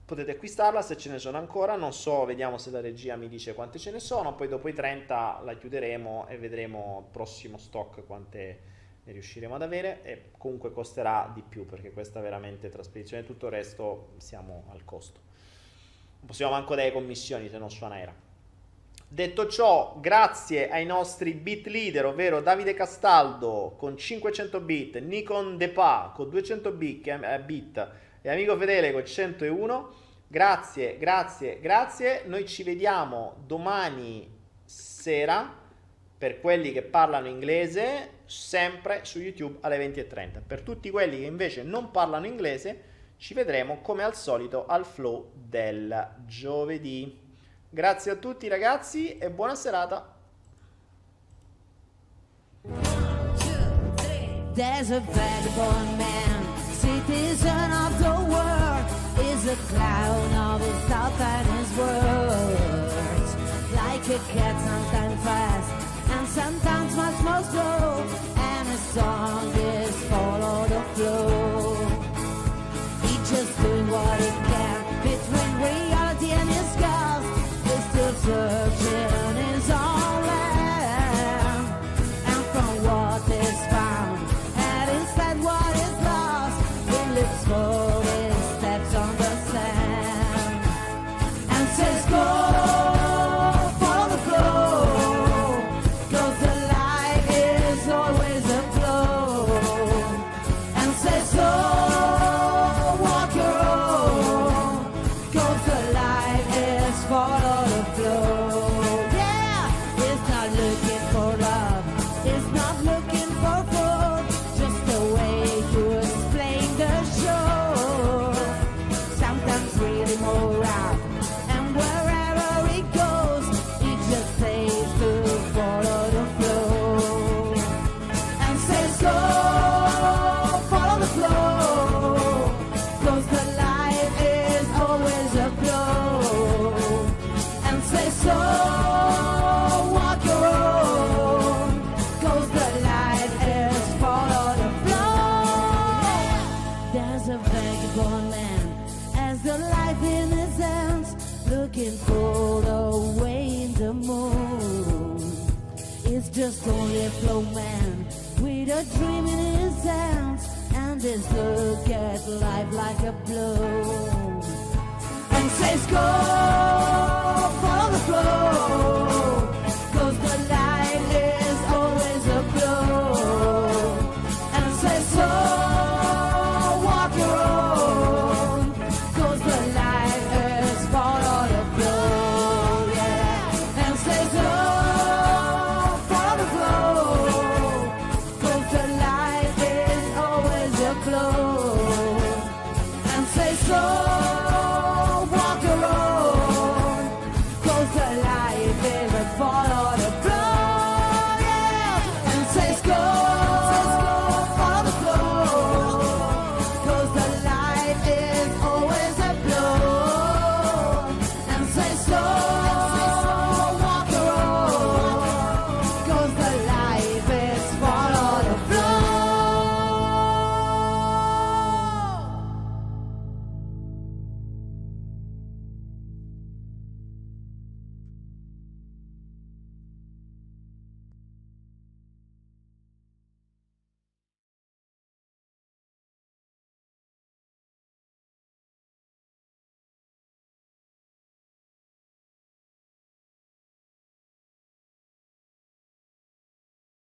[0.10, 3.53] potete acquistarla se ce ne sono ancora, non so, vediamo se la regia mi dice
[3.53, 8.60] quante ce ne sono, poi dopo i 30 la chiuderemo e vedremo prossimo stock quante
[9.03, 13.45] ne riusciremo ad avere e comunque costerà di più perché questa veramente trasposizione e tutto
[13.45, 15.20] il resto siamo al costo.
[16.18, 18.14] Non possiamo manco dare commissioni se non suona era.
[19.07, 26.12] Detto ciò, grazie ai nostri bit leader, ovvero Davide Castaldo con 500 bit, Nikon Depa
[26.16, 29.90] con 200 bit, eh, bit e amico fedele con 101.
[30.28, 32.24] Grazie, grazie, grazie.
[32.26, 34.30] Noi ci vediamo domani
[34.64, 35.58] sera
[36.18, 40.42] per quelli che parlano inglese, sempre su YouTube alle 20.30.
[40.46, 42.84] Per tutti quelli che invece non parlano inglese,
[43.18, 47.28] ci vedremo come al solito al flow del giovedì.
[47.70, 50.16] Grazie a tutti ragazzi e buona serata.
[54.54, 55.00] There's a
[59.50, 63.32] a clown of his and his words.
[63.74, 65.70] Like a cat, sometimes fast
[66.12, 68.06] and sometimes much more slow,
[68.38, 71.88] and his song is follow the flow.
[73.02, 74.80] He's just doing what he can
[75.10, 77.28] between reality and his ghost.
[77.66, 79.29] He's still searching